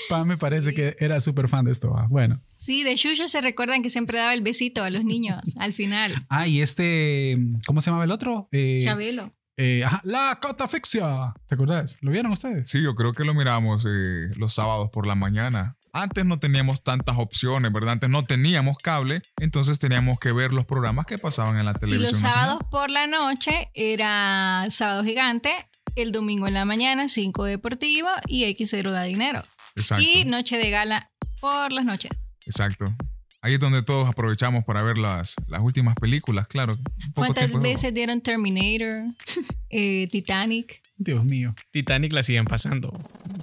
Pa, 0.09 0.25
me 0.25 0.37
parece 0.37 0.73
que 0.73 0.95
era 0.99 1.19
súper 1.19 1.47
fan 1.47 1.65
de 1.65 1.71
esto. 1.71 1.93
ah. 1.97 2.07
Bueno. 2.09 2.41
Sí, 2.55 2.83
de 2.83 2.95
Xuxa 2.97 3.27
se 3.27 3.41
recuerdan 3.41 3.81
que 3.83 3.89
siempre 3.89 4.17
daba 4.19 4.33
el 4.33 4.41
besito 4.41 4.83
a 4.83 4.89
los 4.89 5.03
niños 5.05 5.39
al 5.59 5.73
final. 5.73 6.13
Ah, 6.29 6.47
y 6.47 6.61
este, 6.61 7.37
¿cómo 7.65 7.81
se 7.81 7.89
llamaba 7.91 8.05
el 8.05 8.11
otro? 8.11 8.47
Eh, 8.51 8.79
Chabelo. 8.83 9.33
eh, 9.57 9.83
ajá, 9.85 10.01
la 10.03 10.37
catafixia. 10.41 11.33
¿Te 11.47 11.55
acordás? 11.55 11.97
¿Lo 12.01 12.11
vieron 12.11 12.31
ustedes? 12.31 12.69
Sí, 12.69 12.81
yo 12.83 12.95
creo 12.95 13.13
que 13.13 13.23
lo 13.23 13.33
mirábamos 13.33 13.85
eh, 13.87 14.27
los 14.37 14.53
sábados 14.53 14.89
por 14.91 15.05
la 15.07 15.15
mañana. 15.15 15.75
Antes 15.91 16.23
no 16.23 16.37
teníamos 16.39 16.83
tantas 16.83 17.17
opciones, 17.17 17.71
¿verdad? 17.73 17.93
Antes 17.93 18.09
no 18.11 18.23
teníamos 18.23 18.77
cable, 18.77 19.23
entonces 19.39 19.79
teníamos 19.79 20.19
que 20.19 20.31
ver 20.31 20.53
los 20.53 20.67
programas 20.67 21.07
que 21.07 21.17
pasaban 21.17 21.57
en 21.57 21.65
la 21.65 21.71
Y 21.71 21.79
televisión. 21.79 22.11
los 22.11 22.21
nacional. 22.21 22.33
sábados 22.45 22.61
por 22.69 22.91
la 22.91 23.07
noche 23.07 23.69
era 23.73 24.67
Sábado 24.69 25.03
Gigante, 25.03 25.51
el 25.95 26.11
domingo 26.11 26.47
en 26.47 26.53
la 26.53 26.63
mañana 26.65 27.07
5 27.07 27.43
Deportivo 27.45 28.07
y 28.27 28.43
X0 28.55 28.91
da 28.91 29.01
dinero. 29.03 29.41
Exacto. 29.79 30.05
Y 30.05 30.25
Noche 30.25 30.57
de 30.57 30.69
Gala 30.69 31.09
por 31.39 31.71
las 31.71 31.85
noches. 31.85 32.11
Exacto. 32.45 32.93
Ahí 33.41 33.53
es 33.53 33.59
donde 33.59 33.81
todos 33.83 34.09
aprovechamos 34.09 34.65
para 34.65 34.83
ver 34.83 34.97
las, 34.97 35.35
las 35.47 35.61
últimas 35.61 35.95
películas, 35.95 36.47
claro. 36.47 36.75
Poco 37.13 37.33
¿Cuántas 37.33 37.51
veces 37.61 37.93
dieron 37.93 38.19
Terminator, 38.21 39.05
eh, 39.69 40.07
Titanic? 40.11 40.81
Dios 40.97 41.23
mío. 41.23 41.55
Titanic 41.71 42.11
la 42.11 42.23
siguen 42.23 42.45
pasando 42.45 42.91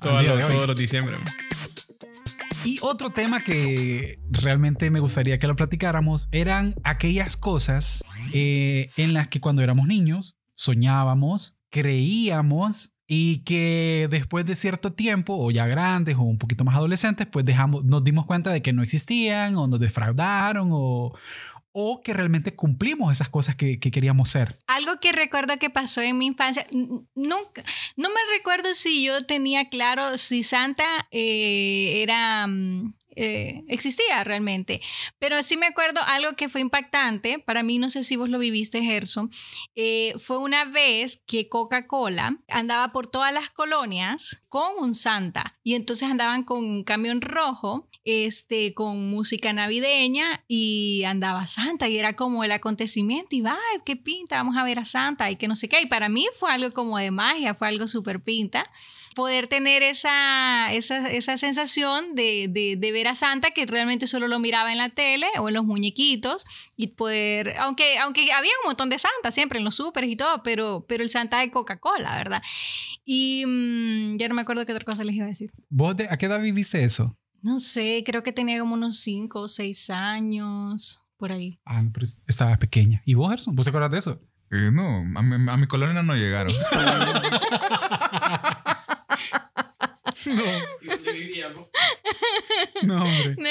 todos 0.02 0.22
los, 0.22 0.44
todos 0.44 0.66
los 0.66 0.76
diciembre. 0.76 1.16
Y 2.66 2.78
otro 2.82 3.10
tema 3.10 3.42
que 3.42 4.18
realmente 4.28 4.90
me 4.90 5.00
gustaría 5.00 5.38
que 5.38 5.46
lo 5.46 5.56
platicáramos 5.56 6.28
eran 6.32 6.74
aquellas 6.82 7.36
cosas 7.36 8.04
eh, 8.34 8.90
en 8.96 9.14
las 9.14 9.28
que 9.28 9.40
cuando 9.40 9.62
éramos 9.62 9.86
niños 9.86 10.36
soñábamos 10.52 11.56
creíamos 11.70 12.92
y 13.06 13.38
que 13.44 14.08
después 14.10 14.46
de 14.46 14.56
cierto 14.56 14.92
tiempo, 14.92 15.36
o 15.38 15.50
ya 15.50 15.66
grandes 15.66 16.16
o 16.16 16.22
un 16.22 16.38
poquito 16.38 16.64
más 16.64 16.74
adolescentes, 16.76 17.26
pues 17.26 17.44
dejamos, 17.44 17.84
nos 17.84 18.02
dimos 18.02 18.26
cuenta 18.26 18.50
de 18.50 18.62
que 18.62 18.72
no 18.72 18.82
existían 18.82 19.56
o 19.56 19.68
nos 19.68 19.78
defraudaron 19.78 20.70
o, 20.72 21.12
o 21.72 22.00
que 22.02 22.14
realmente 22.14 22.54
cumplimos 22.54 23.12
esas 23.12 23.28
cosas 23.28 23.54
que, 23.54 23.78
que 23.78 23.90
queríamos 23.90 24.30
ser. 24.30 24.58
Algo 24.66 24.98
que 25.00 25.12
recuerdo 25.12 25.58
que 25.58 25.70
pasó 25.70 26.00
en 26.00 26.18
mi 26.18 26.26
infancia, 26.26 26.66
nunca, 26.72 27.62
no 27.96 28.08
me 28.08 28.20
recuerdo 28.36 28.74
si 28.74 29.04
yo 29.04 29.24
tenía 29.24 29.68
claro 29.68 30.18
si 30.18 30.42
Santa 30.42 31.06
eh, 31.10 32.02
era... 32.02 32.46
mm, 32.46 32.92
eh, 33.16 33.64
existía 33.68 34.22
realmente, 34.24 34.80
pero 35.18 35.42
sí 35.42 35.56
me 35.56 35.66
acuerdo 35.66 36.00
algo 36.02 36.36
que 36.36 36.48
fue 36.48 36.60
impactante, 36.60 37.38
para 37.38 37.62
mí 37.62 37.78
no 37.78 37.90
sé 37.90 38.02
si 38.02 38.16
vos 38.16 38.28
lo 38.28 38.38
viviste 38.38 38.82
Gerson, 38.82 39.30
eh, 39.74 40.14
fue 40.18 40.38
una 40.38 40.64
vez 40.66 41.22
que 41.26 41.48
Coca-Cola 41.48 42.38
andaba 42.48 42.92
por 42.92 43.06
todas 43.06 43.32
las 43.32 43.50
colonias 43.50 44.42
con 44.48 44.72
un 44.78 44.94
Santa 44.94 45.58
y 45.62 45.74
entonces 45.74 46.08
andaban 46.08 46.44
con 46.44 46.64
un 46.64 46.84
camión 46.84 47.20
rojo 47.20 47.88
este, 48.06 48.72
con 48.72 49.10
música 49.10 49.52
navideña 49.52 50.44
y 50.46 51.02
andaba 51.04 51.46
Santa 51.46 51.88
y 51.88 51.98
era 51.98 52.14
como 52.14 52.44
el 52.44 52.52
acontecimiento 52.52 53.34
y 53.34 53.40
va, 53.40 53.58
qué 53.84 53.96
pinta, 53.96 54.36
vamos 54.36 54.56
a 54.56 54.62
ver 54.62 54.78
a 54.78 54.84
Santa 54.84 55.30
y 55.30 55.36
que 55.36 55.48
no 55.48 55.56
sé 55.56 55.68
qué. 55.68 55.80
Y 55.82 55.86
para 55.86 56.08
mí 56.08 56.26
fue 56.38 56.52
algo 56.52 56.70
como 56.72 56.98
de 56.98 57.10
magia, 57.10 57.54
fue 57.54 57.66
algo 57.68 57.88
súper 57.88 58.22
pinta. 58.22 58.70
Poder 59.16 59.46
tener 59.46 59.82
esa, 59.82 60.70
esa, 60.74 61.08
esa 61.10 61.38
sensación 61.38 62.14
de, 62.14 62.48
de, 62.50 62.76
de 62.78 62.92
ver 62.92 63.08
a 63.08 63.14
Santa 63.14 63.50
que 63.52 63.64
realmente 63.64 64.06
solo 64.06 64.28
lo 64.28 64.38
miraba 64.38 64.70
en 64.72 64.76
la 64.78 64.90
tele 64.90 65.26
o 65.38 65.48
en 65.48 65.54
los 65.54 65.64
muñequitos 65.64 66.44
y 66.76 66.88
poder, 66.88 67.54
aunque, 67.58 67.98
aunque 67.98 68.30
había 68.32 68.52
un 68.62 68.68
montón 68.68 68.90
de 68.90 68.98
Santa 68.98 69.30
siempre 69.30 69.58
en 69.58 69.64
los 69.64 69.76
súperes 69.76 70.10
y 70.10 70.16
todo, 70.16 70.42
pero, 70.42 70.84
pero 70.86 71.02
el 71.02 71.08
Santa 71.08 71.38
de 71.40 71.50
Coca-Cola, 71.50 72.14
¿verdad? 72.14 72.42
Y 73.06 73.44
mm, 73.46 74.18
ya 74.18 74.28
no 74.28 74.34
me 74.34 74.42
acuerdo 74.42 74.66
qué 74.66 74.72
otra 74.72 74.84
cosa 74.84 75.02
les 75.02 75.14
iba 75.16 75.24
a 75.24 75.28
decir. 75.28 75.50
¿Vos 75.70 75.96
de, 75.96 76.08
a 76.10 76.18
qué 76.18 76.26
edad 76.26 76.40
viviste 76.42 76.84
eso? 76.84 77.16
No 77.40 77.58
sé, 77.58 78.02
creo 78.04 78.22
que 78.22 78.32
tenía 78.32 78.58
como 78.60 78.74
unos 78.74 78.98
5 78.98 79.40
o 79.40 79.48
6 79.48 79.88
años, 79.88 81.04
por 81.16 81.32
ahí. 81.32 81.58
Ah, 81.64 81.80
no, 81.80 81.90
pero 81.90 82.04
es- 82.04 82.20
estaba 82.26 82.54
pequeña. 82.58 83.00
¿Y 83.06 83.14
vos, 83.14 83.30
Gerson? 83.30 83.54
¿Vos 83.56 83.64
te 83.64 83.70
acuerdas 83.70 83.92
de 83.92 83.98
eso? 83.98 84.20
Eh, 84.50 84.70
no, 84.72 84.98
a 85.18 85.22
mi, 85.22 85.50
a 85.50 85.56
mi 85.56 85.66
colonia 85.66 86.02
no 86.02 86.14
llegaron. 86.14 86.52
No, 92.82 92.96
hombre. 93.04 93.36
No. 93.38 93.48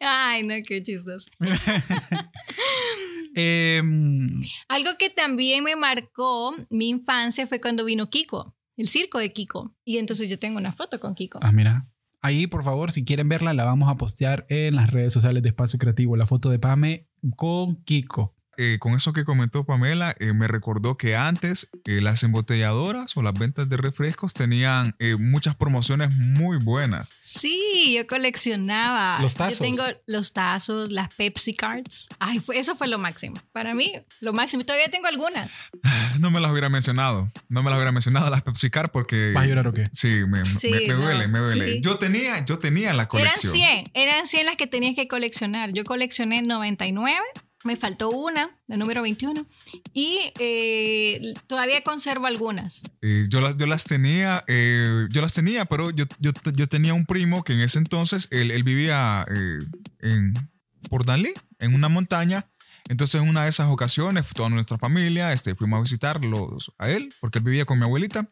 Ay, 0.00 0.42
no, 0.42 0.54
qué 0.66 0.82
chistoso. 0.82 1.30
Em, 3.36 4.28
Algo 4.68 4.90
que 4.98 5.10
también 5.10 5.64
me 5.64 5.74
marcó 5.76 6.54
mi 6.70 6.88
infancia 6.88 7.46
fue 7.46 7.60
cuando 7.60 7.84
vino 7.84 8.08
Kiko, 8.08 8.54
el 8.76 8.86
circo 8.88 9.18
de 9.18 9.32
Kiko. 9.32 9.74
Y 9.84 9.98
entonces 9.98 10.30
yo 10.30 10.38
tengo 10.38 10.58
una 10.58 10.72
foto 10.72 11.00
con 11.00 11.14
Kiko. 11.14 11.40
ah, 11.42 11.52
mira. 11.52 11.84
Ahí, 12.20 12.46
por 12.46 12.62
favor, 12.64 12.90
si 12.90 13.04
quieren 13.04 13.28
verla, 13.28 13.52
la 13.52 13.64
vamos 13.64 13.90
a 13.90 13.96
postear 13.96 14.46
en 14.48 14.76
las 14.76 14.90
redes 14.90 15.12
sociales 15.12 15.42
de 15.42 15.50
Espacio 15.50 15.78
Creativo. 15.78 16.16
La 16.16 16.24
foto 16.26 16.48
de 16.48 16.58
Pame 16.58 17.06
con 17.36 17.82
Kiko. 17.84 18.33
Eh, 18.56 18.78
con 18.80 18.94
eso 18.94 19.12
que 19.12 19.24
comentó 19.24 19.64
Pamela, 19.64 20.14
eh, 20.18 20.32
me 20.32 20.46
recordó 20.48 20.96
que 20.96 21.16
antes 21.16 21.68
eh, 21.86 22.00
las 22.00 22.22
embotelladoras 22.22 23.16
o 23.16 23.22
las 23.22 23.34
ventas 23.34 23.68
de 23.68 23.76
refrescos 23.76 24.34
tenían 24.34 24.94
eh, 24.98 25.16
muchas 25.16 25.54
promociones 25.56 26.14
muy 26.14 26.58
buenas. 26.58 27.12
Sí, 27.22 27.94
yo 27.96 28.06
coleccionaba. 28.06 29.18
Los 29.20 29.34
tazos. 29.34 29.58
Yo 29.58 29.64
tengo 29.64 29.84
los 30.06 30.32
tazos, 30.32 30.90
las 30.90 31.12
Pepsi 31.14 31.54
Cards. 31.54 32.08
Ay, 32.18 32.40
fue, 32.40 32.58
eso 32.58 32.74
fue 32.76 32.88
lo 32.88 32.98
máximo. 32.98 33.36
Para 33.52 33.74
mí, 33.74 33.92
lo 34.20 34.32
máximo. 34.32 34.62
Y 34.62 34.64
Todavía 34.64 34.88
tengo 34.90 35.06
algunas. 35.06 35.52
No 36.20 36.30
me 36.30 36.38
las 36.40 36.52
hubiera 36.52 36.68
mencionado. 36.68 37.28
No 37.48 37.62
me 37.64 37.70
las 37.70 37.76
hubiera 37.76 37.90
mencionado 37.90 38.30
las 38.30 38.42
Pepsi 38.42 38.70
Car 38.70 38.92
porque... 38.92 39.32
¿Vas 39.34 39.44
a 39.44 39.46
llorar 39.48 39.66
o 39.66 39.72
qué? 39.72 39.84
Sí, 39.92 40.22
me, 40.28 40.44
Sí, 40.44 40.70
me- 40.70 40.80
me 40.80 40.86
no, 40.88 40.96
duele, 40.96 41.28
me 41.28 41.38
duele. 41.40 41.72
sí. 41.72 41.80
Yo 41.82 41.96
tenía, 41.98 42.44
yo 42.44 42.58
tenía 42.60 42.90
la 42.90 43.02
Eran 43.02 43.08
colección. 43.08 43.52
100, 43.52 43.84
eran 43.94 44.26
100 44.26 44.46
las 44.46 44.56
que 44.56 44.66
tenías 44.68 44.94
que 44.94 45.08
coleccionar. 45.08 45.72
Yo 45.72 45.82
coleccioné 45.82 46.40
99, 46.42 47.18
me 47.64 47.76
faltó 47.76 48.10
una, 48.10 48.50
la 48.66 48.76
número 48.76 49.02
21, 49.02 49.46
y 49.92 50.32
eh, 50.38 51.34
todavía 51.46 51.82
conservo 51.82 52.26
algunas. 52.26 52.82
Eh, 53.02 53.24
yo, 53.28 53.40
las, 53.40 53.56
yo 53.56 53.66
las 53.66 53.84
tenía, 53.84 54.44
eh, 54.46 55.06
yo 55.10 55.22
las 55.22 55.32
tenía, 55.32 55.64
pero 55.64 55.90
yo, 55.90 56.04
yo, 56.18 56.32
yo 56.54 56.66
tenía 56.68 56.94
un 56.94 57.06
primo 57.06 57.42
que 57.42 57.54
en 57.54 57.60
ese 57.60 57.78
entonces 57.78 58.28
él, 58.30 58.62
vivía 58.62 59.24
en 60.00 60.34
por 60.88 61.06
Danlí, 61.06 61.32
en 61.58 61.74
una 61.74 61.88
montaña. 61.88 62.46
Entonces, 62.88 63.20
en 63.20 63.28
una 63.28 63.44
de 63.44 63.48
esas 63.48 63.68
ocasiones, 63.68 64.28
toda 64.34 64.50
nuestra 64.50 64.76
familia, 64.76 65.32
este, 65.32 65.54
fuimos 65.54 65.78
a 65.78 65.80
visitarlos 65.80 66.72
a 66.78 66.90
él, 66.90 67.14
porque 67.20 67.38
él 67.38 67.44
vivía 67.44 67.64
con 67.64 67.78
mi 67.78 67.84
abuelita. 67.84 68.22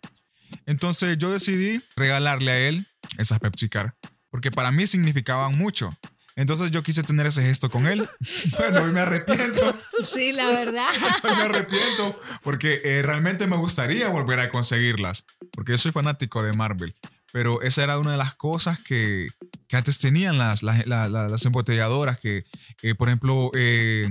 Entonces, 0.66 1.16
yo 1.16 1.30
decidí 1.30 1.80
regalarle 1.96 2.50
a 2.50 2.58
él 2.68 2.86
esas 3.16 3.38
Pepsi 3.38 3.70
Car, 3.70 3.96
porque 4.28 4.50
para 4.50 4.70
mí 4.70 4.86
significaban 4.86 5.56
mucho. 5.56 5.96
Entonces, 6.36 6.70
yo 6.70 6.82
quise 6.82 7.02
tener 7.02 7.26
ese 7.26 7.42
gesto 7.42 7.70
con 7.70 7.86
él. 7.86 8.08
bueno, 8.58 8.82
hoy 8.82 8.92
me 8.92 9.00
arrepiento. 9.00 9.76
Sí, 10.02 10.32
la 10.32 10.46
verdad. 10.48 10.88
Hoy 11.24 11.36
me 11.36 11.42
arrepiento 11.42 12.18
porque 12.42 12.80
eh, 12.84 13.02
realmente 13.02 13.46
me 13.46 13.56
gustaría 13.56 14.08
volver 14.08 14.40
a 14.40 14.50
conseguirlas, 14.50 15.24
porque 15.52 15.72
yo 15.72 15.78
soy 15.78 15.92
fanático 15.92 16.42
de 16.42 16.52
Marvel. 16.54 16.94
Pero 17.32 17.62
esa 17.62 17.82
era 17.82 17.98
una 17.98 18.10
de 18.12 18.18
las 18.18 18.34
cosas 18.34 18.78
que, 18.80 19.28
que 19.66 19.76
antes 19.76 19.98
tenían 19.98 20.36
las, 20.38 20.62
las, 20.62 20.86
la- 20.86 21.08
la- 21.08 21.28
las 21.28 21.44
embotelladoras, 21.46 22.18
que, 22.18 22.44
eh, 22.82 22.94
por 22.94 23.08
ejemplo, 23.08 23.50
eh, 23.54 24.06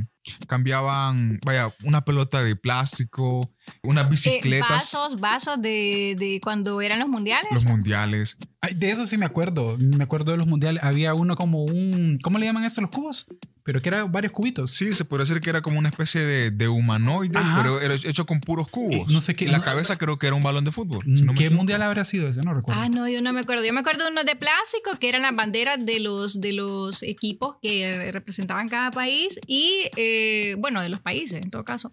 cambiaban, 0.47 1.39
vaya, 1.45 1.71
una 1.83 2.03
pelota 2.03 2.41
de 2.43 2.55
plástico, 2.55 3.53
unas 3.83 4.05
Eh, 4.05 4.09
bicicletas, 4.09 4.69
vasos, 4.69 5.19
vasos 5.19 5.61
de, 5.61 6.15
de 6.17 6.39
cuando 6.43 6.81
eran 6.81 6.99
los 6.99 7.09
mundiales. 7.09 7.51
los 7.51 7.65
mundiales. 7.65 8.37
Ay, 8.61 8.73
de 8.75 8.91
eso 8.91 9.05
sí 9.05 9.17
me 9.17 9.25
acuerdo. 9.25 9.77
Me 9.79 10.03
acuerdo 10.03 10.31
de 10.31 10.37
los 10.37 10.47
mundiales. 10.47 10.83
Había 10.83 11.13
uno 11.13 11.35
como 11.35 11.63
un. 11.63 12.19
¿Cómo 12.21 12.37
le 12.37 12.45
llaman 12.45 12.63
eso 12.65 12.81
los 12.81 12.91
cubos? 12.91 13.27
Pero 13.63 13.79
que 13.79 13.89
eran 13.89 14.11
varios 14.11 14.33
cubitos. 14.33 14.71
Sí, 14.71 14.91
se 14.93 15.05
puede 15.05 15.21
decir 15.23 15.39
que 15.39 15.49
era 15.49 15.61
como 15.61 15.77
una 15.77 15.89
especie 15.89 16.21
de, 16.21 16.49
de 16.49 16.67
humanoide, 16.67 17.37
Ajá. 17.37 17.57
pero 17.61 17.79
era 17.79 17.93
hecho 17.93 18.25
con 18.25 18.39
puros 18.39 18.67
cubos. 18.67 19.09
Eh, 19.09 19.13
no 19.13 19.21
sé 19.21 19.35
qué- 19.35 19.47
la 19.47 19.59
no- 19.59 19.63
cabeza 19.63 19.97
creo 19.99 20.17
que 20.17 20.25
era 20.27 20.35
un 20.35 20.41
balón 20.43 20.65
de 20.65 20.71
fútbol. 20.71 21.03
si 21.05 21.23
no 21.23 21.33
¿Qué 21.35 21.49
mundial 21.51 21.81
habrá 21.83 22.03
sido 22.03 22.27
ese? 22.27 22.41
No 22.41 22.53
recuerdo. 22.55 22.81
Ah, 22.81 22.89
no, 22.89 23.07
yo 23.07 23.21
no 23.21 23.31
me 23.33 23.41
acuerdo. 23.41 23.63
Yo 23.63 23.71
me 23.73 23.79
acuerdo 23.81 24.05
de 24.05 24.11
unos 24.11 24.25
de 24.25 24.35
plástico 24.35 24.91
que 24.99 25.09
eran 25.09 25.21
las 25.21 25.35
banderas 25.35 25.83
de 25.85 25.99
los, 25.99 26.41
de 26.41 26.53
los 26.53 27.03
equipos 27.03 27.57
que 27.61 28.11
representaban 28.11 28.67
cada 28.67 28.89
país 28.91 29.39
y, 29.47 29.89
eh, 29.95 30.55
bueno, 30.57 30.81
de 30.81 30.89
los 30.89 30.99
países 30.99 31.43
en 31.43 31.51
todo 31.51 31.63
caso. 31.63 31.89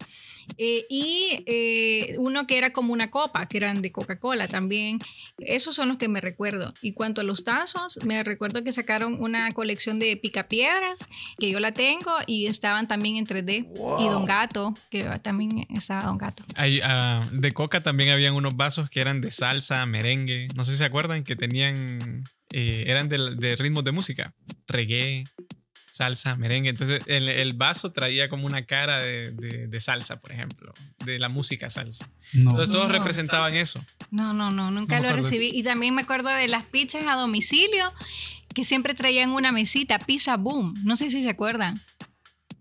Eh, 0.57 0.85
y 0.89 1.43
eh, 1.45 2.15
uno 2.17 2.47
que 2.47 2.57
era 2.57 2.71
como 2.73 2.93
una 2.93 3.09
copa, 3.09 3.47
que 3.47 3.57
eran 3.57 3.81
de 3.81 3.91
Coca-Cola 3.91 4.47
también. 4.47 4.99
Esos 5.37 5.75
son 5.75 5.87
los 5.89 5.97
que 5.97 6.07
me 6.07 6.21
recuerdo. 6.21 6.73
Y 6.81 6.93
cuanto 6.93 7.21
a 7.21 7.23
los 7.23 7.43
tazos, 7.43 7.99
me 8.05 8.23
recuerdo 8.23 8.63
que 8.63 8.71
sacaron 8.71 9.21
una 9.21 9.51
colección 9.51 9.99
de 9.99 10.17
picapiedras, 10.17 11.07
que 11.37 11.51
yo 11.51 11.59
la 11.59 11.71
tengo, 11.73 12.11
y 12.27 12.47
estaban 12.47 12.87
también 12.87 13.15
en 13.17 13.25
3D. 13.25 13.67
Y 13.99 14.07
Don 14.07 14.25
Gato, 14.25 14.73
que 14.89 15.03
también 15.21 15.67
estaba 15.75 16.01
Don 16.01 16.17
Gato. 16.17 16.43
Hay, 16.55 16.81
ah, 16.83 17.25
de 17.31 17.51
coca 17.51 17.81
también 17.81 18.09
habían 18.09 18.33
unos 18.33 18.55
vasos 18.55 18.89
que 18.89 18.99
eran 19.01 19.21
de 19.21 19.31
salsa, 19.31 19.85
merengue. 19.85 20.47
No 20.55 20.63
sé 20.65 20.71
si 20.71 20.77
se 20.77 20.85
acuerdan 20.85 21.23
que 21.23 21.35
tenían. 21.35 22.23
eh, 22.51 22.85
eran 22.87 23.09
de, 23.09 23.35
de 23.35 23.55
ritmos 23.55 23.83
de 23.83 23.91
música. 23.91 24.33
Reggae, 24.67 25.23
salsa, 25.91 26.35
merengue. 26.35 26.69
Entonces 26.69 27.01
el, 27.07 27.27
el 27.29 27.53
vaso 27.53 27.91
traía 27.91 28.29
como 28.29 28.45
una 28.45 28.65
cara 28.65 28.99
de, 29.03 29.31
de- 29.31 29.67
de 29.67 29.79
salsa, 29.79 30.19
por 30.19 30.31
ejemplo. 30.31 30.73
De 31.05 31.19
la 31.19 31.29
música 31.29 31.69
salsa. 31.69 32.09
no. 32.33 32.51
Entonces 32.51 32.71
todos 32.71 32.87
No. 32.87 32.93
representaban 32.93 33.55
eso. 33.55 33.83
No, 34.11 34.33
no, 34.33 34.51
no, 34.51 34.71
nunca 34.71 34.99
lo 34.99 35.13
recibí. 35.13 35.49
Y 35.53 35.63
también 35.63 35.95
me 35.95 36.01
acuerdo 36.01 36.29
de 36.29 36.47
las 36.47 36.65
pizzas 36.65 37.03
a 37.07 37.13
domicilio 37.15 37.91
que 38.53 38.63
siempre 38.63 38.93
traían 38.95 39.29
una 39.31 39.51
mesita, 39.51 39.99
Pizza 39.99 40.35
Boom. 40.37 40.73
No 40.83 40.95
sé 40.95 41.09
si 41.09 41.21
se 41.21 41.29
acuerdan. 41.29 41.79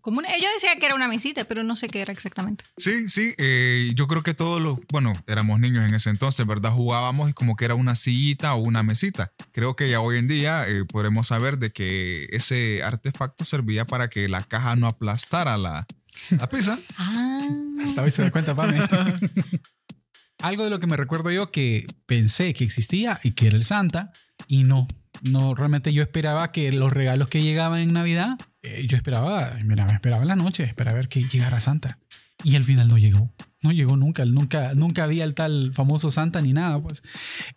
Como 0.09 0.21
una, 0.21 0.31
yo 0.38 0.49
decía 0.55 0.75
que 0.81 0.87
era 0.87 0.94
una 0.94 1.07
mesita, 1.07 1.44
pero 1.44 1.62
no 1.64 1.77
sé 1.77 1.87
qué 1.87 2.01
era 2.01 2.14
exactamente. 2.14 2.64
Sí, 2.79 3.09
sí, 3.11 3.35
eh, 3.37 3.92
yo 3.94 4.07
creo 4.07 4.23
que 4.23 4.33
todos 4.33 4.59
los, 4.59 4.79
bueno, 4.90 5.12
éramos 5.27 5.61
niños 5.61 5.87
en 5.87 5.94
ese 5.94 6.09
entonces, 6.09 6.47
¿verdad? 6.47 6.73
Jugábamos 6.73 7.29
y 7.29 7.35
como 7.35 7.57
que 7.57 7.66
era 7.66 7.75
una 7.75 7.94
sillita 7.94 8.55
o 8.55 8.62
una 8.62 8.83
mesita. 8.83 9.33
Creo 9.53 9.77
que 9.77 9.90
ya 9.90 10.01
hoy 10.01 10.16
en 10.16 10.27
día 10.27 10.66
eh, 10.66 10.87
podremos 10.87 11.27
saber 11.27 11.59
de 11.59 11.73
que 11.73 12.27
ese 12.31 12.83
artefacto 12.83 13.44
servía 13.44 13.85
para 13.85 14.09
que 14.09 14.29
la 14.29 14.42
caja 14.42 14.77
no 14.77 14.87
aplastara 14.87 15.59
la, 15.59 15.87
la 16.31 16.49
pizza. 16.49 16.79
Ah. 16.97 17.47
Hasta 17.85 18.03
hoy 18.03 18.11
se 18.11 18.23
da 18.23 18.31
cuenta, 18.31 18.55
Pame. 18.55 18.79
Algo 20.40 20.64
de 20.64 20.71
lo 20.71 20.81
que 20.81 20.87
me 20.87 20.97
recuerdo 20.97 21.31
yo 21.31 21.51
que 21.51 21.87
pensé 22.07 22.55
que 22.55 22.64
existía 22.64 23.21
y 23.23 23.33
que 23.33 23.49
era 23.49 23.59
el 23.59 23.64
Santa 23.64 24.11
y 24.47 24.64
no. 24.64 24.88
No, 25.23 25.55
realmente 25.55 25.92
yo 25.92 26.03
esperaba 26.03 26.51
que 26.51 26.73
los 26.73 26.92
regalos 26.92 27.29
que 27.29 27.42
llegaban 27.42 27.81
en 27.81 27.92
Navidad, 27.92 28.38
eh, 28.62 28.85
yo 28.87 28.97
esperaba, 28.97 29.57
mira, 29.64 29.85
me 29.87 29.92
esperaba 29.92 30.23
en 30.23 30.29
la 30.29 30.37
noche, 30.37 30.64
esperaba 30.64 30.97
ver 30.97 31.09
que 31.09 31.23
llegara 31.25 31.61
Santa. 31.61 31.99
Y 32.44 32.55
al 32.57 32.62
final 32.64 32.87
no 32.88 32.99
llegó. 32.99 33.33
No 33.62 33.73
llegó 33.73 33.97
nunca, 33.97 34.25
nunca, 34.25 34.73
nunca 34.75 35.03
había 35.03 35.25
el 35.25 35.35
tal 35.35 35.73
famoso 35.75 36.11
Santa 36.12 36.40
ni 36.40 36.53
nada, 36.53 36.81
pues. 36.81 37.03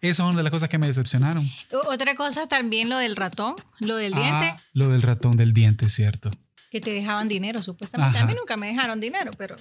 Eso 0.02 0.24
es 0.24 0.28
una 0.30 0.38
de 0.38 0.44
las 0.44 0.52
cosas 0.52 0.70
que 0.70 0.80
me 0.80 0.88
decepcionaron. 0.88 1.48
Otra 1.88 2.16
cosa 2.16 2.48
también 2.48 2.90
lo 2.90 2.98
del 2.98 3.16
ratón, 3.16 3.54
lo 3.80 3.96
del 3.98 4.14
diente, 4.14 4.46
Ah, 4.56 4.58
lo 4.74 4.90
del 4.90 5.04
ratón 5.04 5.34
del 5.38 5.54
diente, 5.54 5.88
cierto. 5.90 6.32
que 6.72 6.82
te 6.82 6.92
dejaban 6.92 7.28
dinero 7.28 7.62
supuestamente. 7.62 8.18
A 8.18 8.22
Ajá. 8.22 8.28
mí 8.28 8.34
nunca 8.36 8.58
me 8.58 8.68
dejaron 8.68 9.00
dinero, 9.00 9.30
pero 9.38 9.56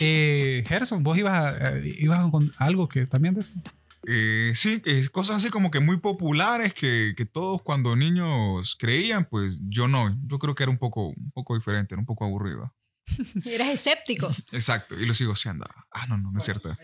Eh, 0.00 0.64
Gerson, 0.66 1.02
vos 1.04 1.16
ibas 1.16 1.32
a, 1.34 1.68
eh, 1.78 1.94
ibas 2.00 2.18
a 2.18 2.30
con 2.30 2.52
algo 2.58 2.88
que 2.88 3.06
también 3.06 3.34
de 3.34 3.40
eso. 3.42 3.58
Eh, 4.06 4.52
sí, 4.54 4.82
eh, 4.84 5.06
cosas 5.10 5.36
así 5.36 5.50
como 5.50 5.70
que 5.70 5.80
muy 5.80 5.98
populares 5.98 6.74
que, 6.74 7.14
que 7.16 7.26
todos 7.26 7.62
cuando 7.62 7.96
niños 7.96 8.76
creían, 8.78 9.26
pues 9.28 9.58
yo 9.62 9.88
no. 9.88 10.16
Yo 10.26 10.38
creo 10.38 10.54
que 10.54 10.62
era 10.64 10.70
un 10.70 10.78
poco, 10.78 11.08
un 11.08 11.30
poco 11.32 11.54
diferente, 11.54 11.94
era 11.94 12.00
un 12.00 12.06
poco 12.06 12.24
aburrido. 12.24 12.74
Eras 13.44 13.68
escéptico. 13.68 14.30
Exacto, 14.52 14.98
y 14.98 15.06
lo 15.06 15.14
sigo 15.14 15.34
siendo. 15.34 15.66
Ah, 15.92 16.06
no, 16.06 16.18
no, 16.18 16.30
no 16.30 16.38
es 16.38 16.44
cierto. 16.44 16.76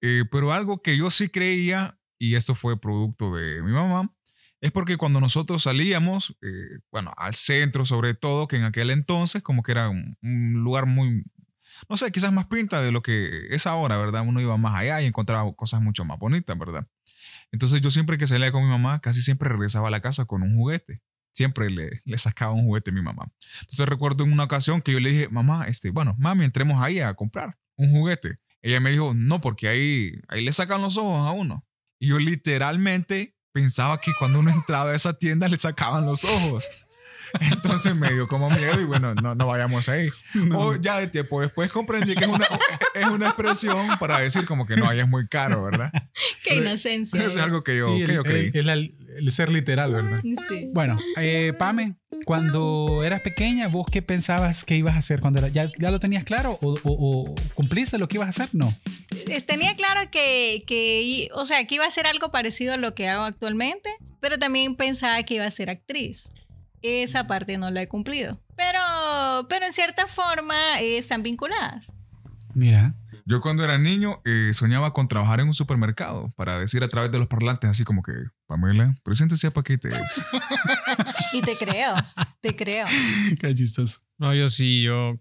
Eh, 0.00 0.24
pero 0.30 0.52
algo 0.52 0.82
que 0.82 0.96
yo 0.96 1.10
sí 1.10 1.28
creía, 1.28 1.98
y 2.18 2.34
esto 2.34 2.54
fue 2.54 2.80
producto 2.80 3.34
de 3.34 3.62
mi 3.62 3.72
mamá, 3.72 4.12
es 4.60 4.72
porque 4.72 4.96
cuando 4.96 5.20
nosotros 5.20 5.62
salíamos, 5.62 6.36
eh, 6.42 6.80
bueno, 6.90 7.12
al 7.16 7.34
centro 7.34 7.84
sobre 7.84 8.14
todo, 8.14 8.48
que 8.48 8.56
en 8.56 8.64
aquel 8.64 8.90
entonces 8.90 9.42
como 9.42 9.62
que 9.62 9.72
era 9.72 9.90
un, 9.90 10.16
un 10.22 10.52
lugar 10.64 10.86
muy, 10.86 11.24
no 11.88 11.96
sé, 11.96 12.10
quizás 12.12 12.32
más 12.32 12.46
pinta 12.46 12.80
de 12.80 12.92
lo 12.92 13.02
que 13.02 13.48
es 13.50 13.66
ahora, 13.66 13.98
¿verdad? 13.98 14.24
Uno 14.26 14.40
iba 14.40 14.56
más 14.56 14.74
allá 14.74 15.00
y 15.02 15.06
encontraba 15.06 15.52
cosas 15.54 15.80
mucho 15.80 16.04
más 16.04 16.18
bonitas, 16.18 16.58
¿verdad? 16.58 16.86
Entonces 17.52 17.80
yo 17.80 17.90
siempre 17.90 18.18
que 18.18 18.26
salía 18.26 18.52
con 18.52 18.62
mi 18.62 18.68
mamá, 18.68 19.00
casi 19.00 19.22
siempre 19.22 19.48
regresaba 19.48 19.88
a 19.88 19.90
la 19.90 20.00
casa 20.00 20.24
con 20.24 20.42
un 20.42 20.54
juguete. 20.56 21.00
Siempre 21.32 21.70
le, 21.70 22.02
le 22.04 22.18
sacaba 22.18 22.52
un 22.52 22.64
juguete 22.64 22.90
a 22.90 22.94
mi 22.94 23.02
mamá. 23.02 23.30
Entonces 23.60 23.86
recuerdo 23.86 24.24
en 24.24 24.32
una 24.32 24.44
ocasión 24.44 24.80
que 24.80 24.92
yo 24.92 25.00
le 25.00 25.10
dije, 25.10 25.28
mamá, 25.28 25.66
este, 25.68 25.90
bueno, 25.90 26.14
mami, 26.18 26.44
entremos 26.44 26.82
ahí 26.82 27.00
a 27.00 27.12
comprar 27.14 27.58
un 27.76 27.90
juguete. 27.90 28.36
Ella 28.62 28.80
me 28.80 28.90
dijo, 28.90 29.12
no, 29.14 29.40
porque 29.40 29.68
ahí, 29.68 30.12
ahí 30.28 30.44
le 30.44 30.52
sacan 30.52 30.80
los 30.80 30.96
ojos 30.96 31.28
a 31.28 31.32
uno. 31.32 31.62
Y 32.00 32.08
yo 32.08 32.18
literalmente 32.18 33.36
pensaba 33.52 33.98
que 34.00 34.12
cuando 34.18 34.40
uno 34.40 34.50
entraba 34.50 34.90
a 34.90 34.94
esa 34.94 35.14
tienda 35.14 35.48
le 35.48 35.58
sacaban 35.58 36.06
los 36.06 36.24
ojos. 36.24 36.64
Entonces 37.52 37.94
me 37.94 38.12
dio 38.12 38.26
como 38.28 38.50
miedo 38.50 38.80
y 38.80 38.84
bueno, 38.84 39.14
no, 39.14 39.34
no 39.34 39.46
vayamos 39.46 39.88
ahí. 39.88 40.08
O 40.54 40.76
ya 40.76 40.98
de 40.98 41.06
tiempo 41.08 41.40
después 41.40 41.70
comprendí 41.72 42.14
que 42.14 42.24
es 42.24 42.30
una, 42.30 42.46
es 42.94 43.06
una 43.06 43.26
expresión 43.26 43.98
para 43.98 44.18
decir 44.20 44.44
como 44.46 44.66
que 44.66 44.76
no, 44.76 44.88
ahí 44.88 44.98
es 45.00 45.08
muy 45.08 45.26
caro, 45.28 45.62
¿verdad? 45.64 45.90
Qué 46.44 46.56
inocencia. 46.56 47.20
Eso 47.20 47.38
es 47.38 47.44
algo 47.44 47.60
que 47.62 47.76
yo, 47.78 47.88
Sí, 47.88 47.98
que 47.98 48.04
el, 48.04 48.14
yo 48.14 48.22
creí. 48.22 48.50
el- 48.54 48.68
el- 48.68 48.94
el 49.16 49.32
ser 49.32 49.50
literal, 49.50 49.92
¿verdad? 49.94 50.20
Sí. 50.46 50.68
Bueno, 50.74 50.98
eh, 51.16 51.54
Pame, 51.58 51.94
cuando 52.26 53.02
eras 53.02 53.22
pequeña, 53.22 53.66
¿vos 53.68 53.86
qué 53.90 54.02
pensabas 54.02 54.62
que 54.64 54.76
ibas 54.76 54.94
a 54.94 54.98
hacer 54.98 55.20
cuando 55.20 55.38
era, 55.38 55.48
ya, 55.48 55.70
ya 55.78 55.90
lo 55.90 55.98
tenías 55.98 56.22
claro 56.24 56.58
o, 56.60 56.74
o- 56.82 57.30
o 57.30 57.34
cumpliste 57.54 57.96
lo 57.96 58.08
que 58.08 58.16
ibas 58.18 58.26
a 58.26 58.30
hacer? 58.30 58.50
No. 58.54 58.74
Es- 59.26 59.46
Tenía 59.46 59.74
claro 59.74 60.10
que, 60.10 60.64
que, 60.66 61.00
i- 61.02 61.28
o 61.32 61.46
sea, 61.46 61.66
que 61.66 61.76
iba 61.76 61.86
a 61.86 61.90
ser 61.90 62.06
algo 62.06 62.30
parecido 62.30 62.74
a 62.74 62.76
lo 62.76 62.94
que 62.94 63.08
hago 63.08 63.24
actualmente, 63.24 63.88
pero 64.20 64.38
también 64.38 64.76
pensaba 64.76 65.22
que 65.22 65.34
iba 65.36 65.46
a 65.46 65.50
ser 65.50 65.70
actriz. 65.70 66.30
Esa 66.86 67.26
parte 67.26 67.58
no 67.58 67.70
la 67.70 67.82
he 67.82 67.88
cumplido. 67.88 68.38
Pero, 68.56 68.78
pero 69.48 69.66
en 69.66 69.72
cierta 69.72 70.06
forma 70.06 70.80
eh, 70.80 70.98
están 70.98 71.22
vinculadas. 71.22 71.92
Mira, 72.54 72.94
Yo 73.26 73.40
cuando 73.40 73.64
era 73.64 73.76
niño 73.76 74.22
eh, 74.24 74.52
soñaba 74.54 74.92
con 74.92 75.08
trabajar 75.08 75.40
en 75.40 75.48
un 75.48 75.54
supermercado 75.54 76.32
para 76.36 76.58
decir 76.60 76.84
a 76.84 76.88
través 76.88 77.10
de 77.10 77.18
los 77.18 77.26
parlantes 77.26 77.68
así 77.68 77.82
como 77.84 78.02
que, 78.02 78.12
Pamela, 78.46 78.94
preséntese 79.02 79.48
a 79.48 79.50
paquetes. 79.50 79.94
Y 81.32 81.42
te 81.42 81.56
creo, 81.56 81.94
te 82.40 82.54
creo. 82.56 82.86
qué 83.40 83.54
chistoso. 83.54 83.98
No, 84.16 84.32
yo 84.32 84.48
sí, 84.48 84.82
yo. 84.82 85.20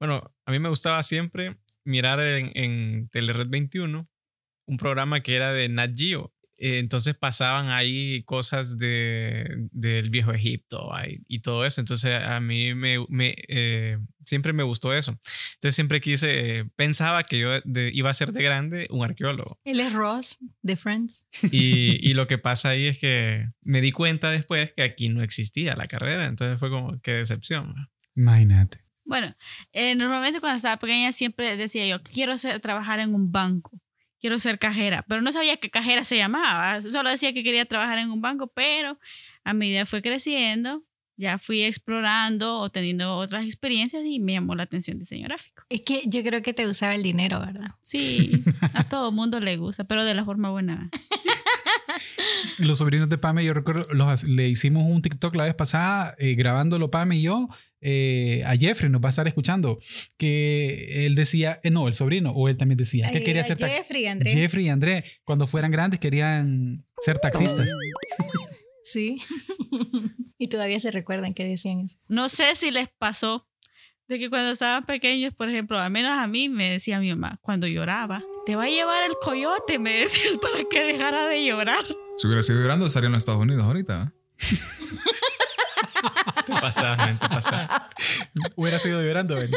Bueno, 0.00 0.32
a 0.46 0.50
mí 0.50 0.58
me 0.58 0.70
gustaba 0.70 1.02
siempre 1.02 1.58
mirar 1.84 2.20
en, 2.20 2.50
en 2.54 3.08
Telered 3.10 3.48
21 3.48 4.08
un 4.66 4.76
programa 4.76 5.20
que 5.20 5.36
era 5.36 5.52
de 5.52 5.68
Nat 5.68 5.92
Geo. 5.94 6.32
Eh, 6.64 6.78
Entonces 6.78 7.16
pasaban 7.16 7.70
ahí 7.70 8.22
cosas 8.22 8.78
de, 8.78 9.66
del 9.72 10.10
viejo 10.10 10.32
Egipto 10.32 10.94
ahí, 10.94 11.18
y 11.26 11.40
todo 11.40 11.66
eso. 11.66 11.80
Entonces 11.80 12.12
a 12.22 12.38
mí 12.38 12.72
me, 12.74 13.04
me, 13.08 13.34
eh, 13.48 13.98
siempre 14.24 14.52
me 14.52 14.62
gustó 14.62 14.94
eso. 14.94 15.10
Entonces 15.54 15.74
siempre 15.74 16.00
quise, 16.00 16.54
eh, 16.54 16.64
pensaba 16.76 17.24
que 17.24 17.40
yo 17.40 17.60
de- 17.64 17.90
iba 17.92 18.10
a 18.10 18.14
ser 18.14 18.30
de 18.30 18.44
grande 18.44 18.86
un 18.90 19.04
arqueólogo. 19.04 19.58
Él 19.64 19.80
es 19.80 19.92
Ross 19.92 20.38
de 20.62 20.76
Friends. 20.76 21.26
Y, 21.50 21.98
y 22.08 22.14
lo 22.14 22.28
que 22.28 22.38
pasa 22.48 22.68
ahí 22.70 22.86
es 22.86 22.98
que 22.98 23.48
me 23.62 23.80
di 23.80 23.90
cuenta 23.90 24.30
después 24.30 24.72
que 24.76 24.84
aquí 24.84 25.08
no 25.08 25.20
existía 25.22 25.74
la 25.74 25.88
carrera. 25.88 26.28
Entonces 26.28 26.60
fue 26.60 26.70
como, 26.70 27.00
qué 27.00 27.10
decepción. 27.14 27.74
Imagínate. 28.14 28.78
Bueno, 29.04 29.34
eh, 29.72 29.96
normalmente 29.96 30.38
cuando 30.38 30.58
estaba 30.58 30.76
pequeña 30.78 31.10
siempre 31.10 31.56
decía 31.56 31.84
yo, 31.88 32.00
quiero 32.04 32.38
ser, 32.38 32.60
trabajar 32.60 33.00
en 33.00 33.14
un 33.16 33.32
banco, 33.32 33.72
quiero 34.22 34.38
ser 34.38 34.58
cajera, 34.58 35.04
pero 35.08 35.20
no 35.20 35.32
sabía 35.32 35.56
que 35.58 35.68
cajera 35.68 36.04
se 36.04 36.16
llamaba, 36.16 36.80
solo 36.80 37.10
decía 37.10 37.34
que 37.34 37.42
quería 37.42 37.66
trabajar 37.66 37.98
en 37.98 38.10
un 38.10 38.22
banco, 38.22 38.46
pero 38.46 38.98
a 39.44 39.52
medida 39.52 39.84
fue 39.84 40.00
creciendo, 40.00 40.84
ya 41.16 41.38
fui 41.38 41.64
explorando 41.64 42.60
o 42.60 42.70
teniendo 42.70 43.16
otras 43.16 43.44
experiencias 43.44 44.04
y 44.06 44.20
me 44.20 44.34
llamó 44.34 44.54
la 44.54 44.62
atención 44.62 44.98
diseño 44.98 45.24
gráfico. 45.24 45.64
Es 45.68 45.82
que 45.82 46.02
yo 46.06 46.22
creo 46.22 46.40
que 46.40 46.54
te 46.54 46.66
usaba 46.68 46.94
el 46.94 47.02
dinero, 47.02 47.40
¿verdad? 47.40 47.72
Sí, 47.82 48.32
a 48.74 48.84
todo 48.88 49.10
mundo 49.10 49.40
le 49.40 49.56
gusta, 49.56 49.84
pero 49.84 50.04
de 50.04 50.14
la 50.14 50.24
forma 50.24 50.50
buena. 50.50 50.88
Los 52.58 52.78
sobrinos 52.78 53.08
de 53.08 53.18
Pame, 53.18 53.44
yo 53.44 53.54
recuerdo, 53.54 53.86
los, 53.92 54.24
le 54.24 54.48
hicimos 54.48 54.84
un 54.86 55.02
TikTok 55.02 55.34
la 55.34 55.44
vez 55.44 55.54
pasada, 55.54 56.14
eh, 56.18 56.34
grabándolo 56.34 56.90
Pame 56.90 57.16
y 57.16 57.22
yo. 57.22 57.48
Eh, 57.82 58.42
a 58.46 58.56
Jeffrey 58.56 58.90
nos 58.90 59.02
va 59.02 59.08
a 59.08 59.10
estar 59.10 59.26
escuchando 59.26 59.78
que 60.16 61.04
él 61.06 61.14
decía, 61.16 61.60
eh, 61.64 61.70
no, 61.70 61.88
el 61.88 61.94
sobrino, 61.94 62.30
o 62.30 62.48
él 62.48 62.56
también 62.56 62.76
decía 62.76 63.10
que 63.10 63.22
quería 63.22 63.42
ser 63.42 63.58
taxista. 63.58 63.82
Jeffrey, 63.82 64.06
André. 64.06 64.30
Jeffrey 64.30 64.66
y 64.66 64.68
André, 64.68 65.04
cuando 65.24 65.46
fueran 65.46 65.72
grandes, 65.72 65.98
querían 65.98 66.86
ser 67.00 67.18
taxistas. 67.18 67.70
Sí. 68.84 69.18
y 70.38 70.48
todavía 70.48 70.78
se 70.78 70.90
recuerdan 70.90 71.34
que 71.34 71.44
decían 71.44 71.80
eso. 71.80 71.98
No 72.08 72.28
sé 72.28 72.54
si 72.54 72.70
les 72.70 72.88
pasó 72.88 73.48
de 74.08 74.18
que 74.18 74.30
cuando 74.30 74.50
estaban 74.50 74.84
pequeños, 74.84 75.34
por 75.34 75.48
ejemplo, 75.48 75.78
al 75.78 75.90
menos 75.90 76.16
a 76.16 76.26
mí 76.26 76.48
me 76.48 76.70
decía 76.70 77.00
mi 77.00 77.10
mamá, 77.10 77.38
cuando 77.42 77.66
lloraba, 77.66 78.22
te 78.46 78.56
va 78.56 78.64
a 78.64 78.68
llevar 78.68 79.04
el 79.04 79.14
coyote, 79.22 79.78
me 79.78 79.92
decía, 80.00 80.30
para 80.40 80.64
que 80.68 80.82
dejara 80.82 81.26
de 81.26 81.44
llorar. 81.44 81.84
Si 82.16 82.26
hubiera 82.26 82.42
sido 82.42 82.60
llorando, 82.60 82.86
estaría 82.86 83.06
en 83.06 83.12
los 83.12 83.22
Estados 83.22 83.40
Unidos 83.40 83.64
ahorita. 83.64 84.12
Te 86.62 86.66
pasas, 86.66 86.96
men, 86.96 87.18
te 87.18 87.28
pasas. 87.28 87.70
Hubiera 88.54 88.78
sido 88.78 89.02
llorando, 89.02 89.34
ven. 89.34 89.50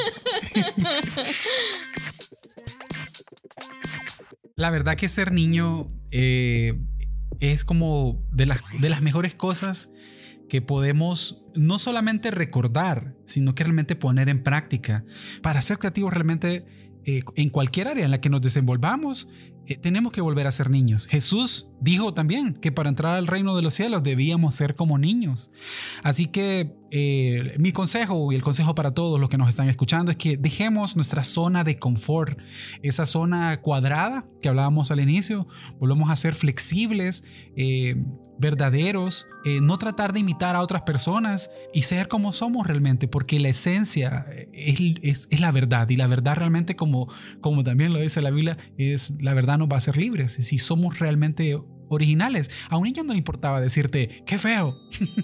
La 4.56 4.72
verdad 4.72 4.96
que 4.96 5.08
ser 5.08 5.32
niño 5.32 5.88
eh, 6.10 6.74
es 7.40 7.64
como 7.64 8.26
de 8.32 8.48
las, 8.48 8.62
de 8.80 8.90
las 8.90 9.04
mejores 9.04 9.36
cosas 9.36 9.92
que 10.50 10.64
podemos 10.64 11.46
no 11.54 11.78
solamente 11.78 12.32
recordar, 12.32 13.16
sino 13.26 13.54
que 13.54 13.64
realmente 13.64 13.96
poner 13.96 14.28
en 14.28 14.42
práctica. 14.42 15.06
Para 15.44 15.62
ser 15.62 15.78
creativos 15.78 16.12
realmente 16.12 16.66
eh, 17.06 17.22
en 17.36 17.50
cualquier 17.50 17.88
área 17.88 18.04
en 18.04 18.10
la 18.10 18.20
que 18.20 18.32
nos 18.32 18.42
desenvolvamos, 18.42 19.28
eh, 19.68 19.78
tenemos 19.78 20.12
que 20.12 20.22
volver 20.22 20.46
a 20.48 20.52
ser 20.52 20.70
niños. 20.70 21.08
Jesús 21.08 21.72
dijo 21.82 22.14
también 22.14 22.54
que 22.54 22.72
para 22.72 22.90
entrar 22.90 23.16
al 23.16 23.28
reino 23.28 23.56
de 23.56 23.62
los 23.62 23.74
cielos 23.74 24.04
debíamos 24.04 24.56
ser 24.56 24.76
como 24.76 24.98
niños. 24.98 25.52
Así 26.04 26.28
que 26.28 26.76
eh, 26.98 27.56
mi 27.58 27.74
consejo 27.74 28.32
y 28.32 28.36
el 28.36 28.42
consejo 28.42 28.74
para 28.74 28.94
todos 28.94 29.20
los 29.20 29.28
que 29.28 29.38
nos 29.38 29.50
están 29.50 29.68
escuchando 29.68 30.12
es 30.12 30.18
que 30.18 30.38
dejemos 30.38 30.96
nuestra 30.96 31.26
zona 31.26 31.66
de 31.66 31.76
confort, 31.76 32.40
esa 32.84 33.06
zona 33.06 33.60
cuadrada 33.60 34.26
que 34.42 34.48
hablábamos 34.48 34.92
al 34.92 35.02
inicio, 35.02 35.46
volvemos 35.78 36.10
a 36.10 36.16
ser 36.16 36.36
flexibles, 36.36 37.26
eh, 37.58 38.02
verdaderos, 38.40 39.28
eh, 39.44 39.60
no 39.60 39.78
tratar 39.78 40.14
de 40.14 40.22
imitar 40.22 40.56
a 40.56 40.62
otras 40.62 40.84
personas 40.84 41.52
y 41.74 41.82
ser 41.82 42.08
como 42.08 42.32
somos 42.32 42.66
realmente, 42.66 43.10
porque 43.10 43.42
la 43.42 43.50
esencia 43.50 44.26
es, 44.54 45.28
la 45.38 45.52
verdad 45.52 45.90
y 45.90 45.98
la 45.98 46.08
verdad 46.08 46.38
realmente 46.38 46.78
como, 46.78 47.10
como 47.42 47.64
también 47.64 47.92
lo 47.92 48.00
dice 48.00 48.22
la 48.22 48.32
Biblia, 48.32 48.58
es 48.78 49.18
la 49.20 49.34
verdad 49.34 49.58
nos 49.58 49.68
va 49.68 49.74
a 49.74 49.78
hacer 49.80 49.98
libres. 49.98 50.32
Si 50.32 50.58
somos 50.60 51.00
realmente 51.00 51.60
originales. 51.90 52.52
A 52.70 52.78
un 52.78 52.84
niño 52.84 53.04
no 53.04 53.14
le 53.14 53.18
importaba 53.18 53.62
decirte, 53.62 54.24
qué 54.26 54.38
feo, 54.38 54.78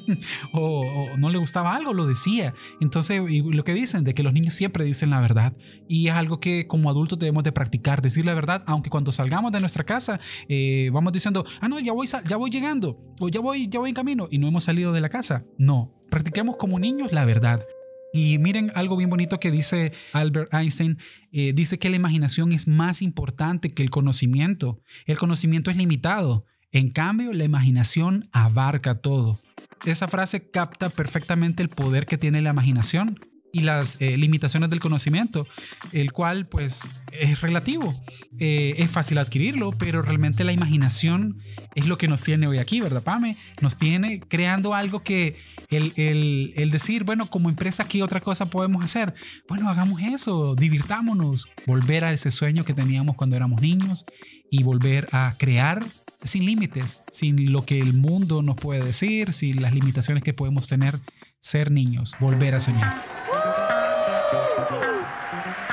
o, 0.53 1.17
no 1.17 1.29
le 1.29 1.37
gustaba 1.37 1.75
algo, 1.75 1.93
lo 1.93 2.05
decía. 2.05 2.53
Entonces, 2.79 3.21
y 3.29 3.41
lo 3.41 3.63
que 3.63 3.73
dicen, 3.73 4.03
de 4.03 4.13
que 4.13 4.23
los 4.23 4.33
niños 4.33 4.53
siempre 4.53 4.85
dicen 4.85 5.09
la 5.09 5.19
verdad. 5.19 5.55
Y 5.87 6.07
es 6.07 6.13
algo 6.13 6.39
que 6.39 6.67
como 6.67 6.89
adultos 6.89 7.19
debemos 7.19 7.43
de 7.43 7.51
practicar, 7.51 8.01
decir 8.01 8.25
la 8.25 8.33
verdad, 8.33 8.63
aunque 8.65 8.89
cuando 8.89 9.11
salgamos 9.11 9.51
de 9.51 9.59
nuestra 9.59 9.83
casa 9.83 10.19
eh, 10.47 10.89
vamos 10.93 11.13
diciendo, 11.13 11.45
ah, 11.59 11.67
no, 11.67 11.79
ya 11.79 11.93
voy, 11.93 12.07
ya 12.07 12.37
voy 12.37 12.49
llegando, 12.49 12.99
o 13.19 13.29
ya 13.29 13.39
voy, 13.39 13.67
ya 13.67 13.79
voy 13.79 13.89
en 13.89 13.95
camino, 13.95 14.27
y 14.29 14.37
no 14.37 14.47
hemos 14.47 14.63
salido 14.63 14.91
de 14.93 15.01
la 15.01 15.09
casa. 15.09 15.45
No, 15.57 15.93
practiquemos 16.09 16.57
como 16.57 16.79
niños 16.79 17.11
la 17.11 17.25
verdad. 17.25 17.65
Y 18.13 18.37
miren 18.39 18.71
algo 18.75 18.97
bien 18.97 19.09
bonito 19.09 19.39
que 19.39 19.51
dice 19.51 19.93
Albert 20.13 20.53
Einstein. 20.53 20.97
eh, 21.31 21.53
dice 21.53 21.79
que 21.79 21.89
la 21.89 21.95
imaginación 21.95 22.51
es 22.51 22.67
más 22.67 23.01
importante 23.01 23.69
que 23.69 23.83
el 23.83 23.89
conocimiento. 23.89 24.81
El 25.05 25.17
conocimiento 25.17 25.71
es 25.71 25.77
limitado. 25.77 26.45
En 26.71 26.89
cambio, 26.89 27.33
la 27.33 27.43
imaginación 27.43 28.29
abarca 28.31 28.99
todo. 28.99 29.39
Esa 29.85 30.07
frase 30.07 30.49
capta 30.51 30.89
perfectamente 30.89 31.63
el 31.63 31.69
poder 31.69 32.05
que 32.05 32.17
tiene 32.17 32.41
la 32.41 32.51
imaginación. 32.51 33.19
Y 33.53 33.61
las 33.61 34.01
eh, 34.01 34.17
limitaciones 34.17 34.69
del 34.69 34.79
conocimiento, 34.79 35.45
el 35.91 36.11
cual 36.11 36.47
pues 36.47 37.01
es 37.11 37.41
relativo. 37.41 37.93
Eh, 38.39 38.75
es 38.77 38.89
fácil 38.91 39.17
adquirirlo, 39.17 39.71
pero 39.71 40.01
realmente 40.01 40.43
la 40.43 40.53
imaginación 40.53 41.41
es 41.75 41.85
lo 41.87 41.97
que 41.97 42.07
nos 42.07 42.23
tiene 42.23 42.47
hoy 42.47 42.57
aquí, 42.59 42.81
¿verdad, 42.81 43.03
Pame? 43.03 43.37
Nos 43.61 43.77
tiene 43.77 44.19
creando 44.21 44.73
algo 44.73 45.03
que 45.03 45.37
el, 45.69 45.93
el- 45.97 46.51
el 46.55 46.71
decir, 46.71 47.03
bueno, 47.03 47.29
como 47.29 47.49
empresa, 47.49 47.85
¿qué 47.87 48.03
otra 48.03 48.19
cosa 48.21 48.49
podemos 48.49 48.83
hacer? 48.85 49.13
Bueno, 49.47 49.69
hagamos 49.69 50.01
eso, 50.01 50.55
divirtámonos, 50.55 51.47
volver 51.65 52.03
a 52.05 52.13
ese 52.13 52.31
sueño 52.31 52.63
que 52.65 52.73
teníamos 52.73 53.15
cuando 53.15 53.35
éramos 53.35 53.61
niños 53.61 54.05
y 54.49 54.63
volver 54.63 55.07
a 55.11 55.35
crear 55.37 55.85
sin 56.23 56.45
límites, 56.45 57.03
sin 57.11 57.51
lo 57.51 57.65
que 57.65 57.79
el 57.79 57.93
mundo 57.93 58.41
nos 58.43 58.55
puede 58.55 58.83
decir, 58.83 59.33
sin 59.33 59.61
las 59.61 59.73
limitaciones 59.73 60.23
que 60.23 60.33
podemos 60.33 60.67
tener 60.67 60.99
ser 61.39 61.71
niños, 61.71 62.15
volver 62.19 62.53
a 62.55 62.59
soñar. 62.59 63.03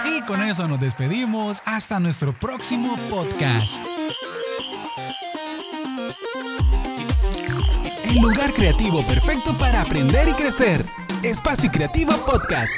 Y 0.04 0.22
con 0.22 0.42
eso 0.42 0.66
nos 0.68 0.80
despedimos 0.80 1.62
hasta 1.64 2.00
nuestro 2.00 2.32
próximo 2.32 2.96
podcast. 3.10 3.82
El 8.04 8.20
lugar 8.20 8.52
creativo 8.54 9.02
perfecto 9.02 9.56
para 9.58 9.82
aprender 9.82 10.28
y 10.28 10.32
crecer. 10.32 10.84
Espacio 11.22 11.70
Creativo 11.70 12.12
Podcast. 12.24 12.72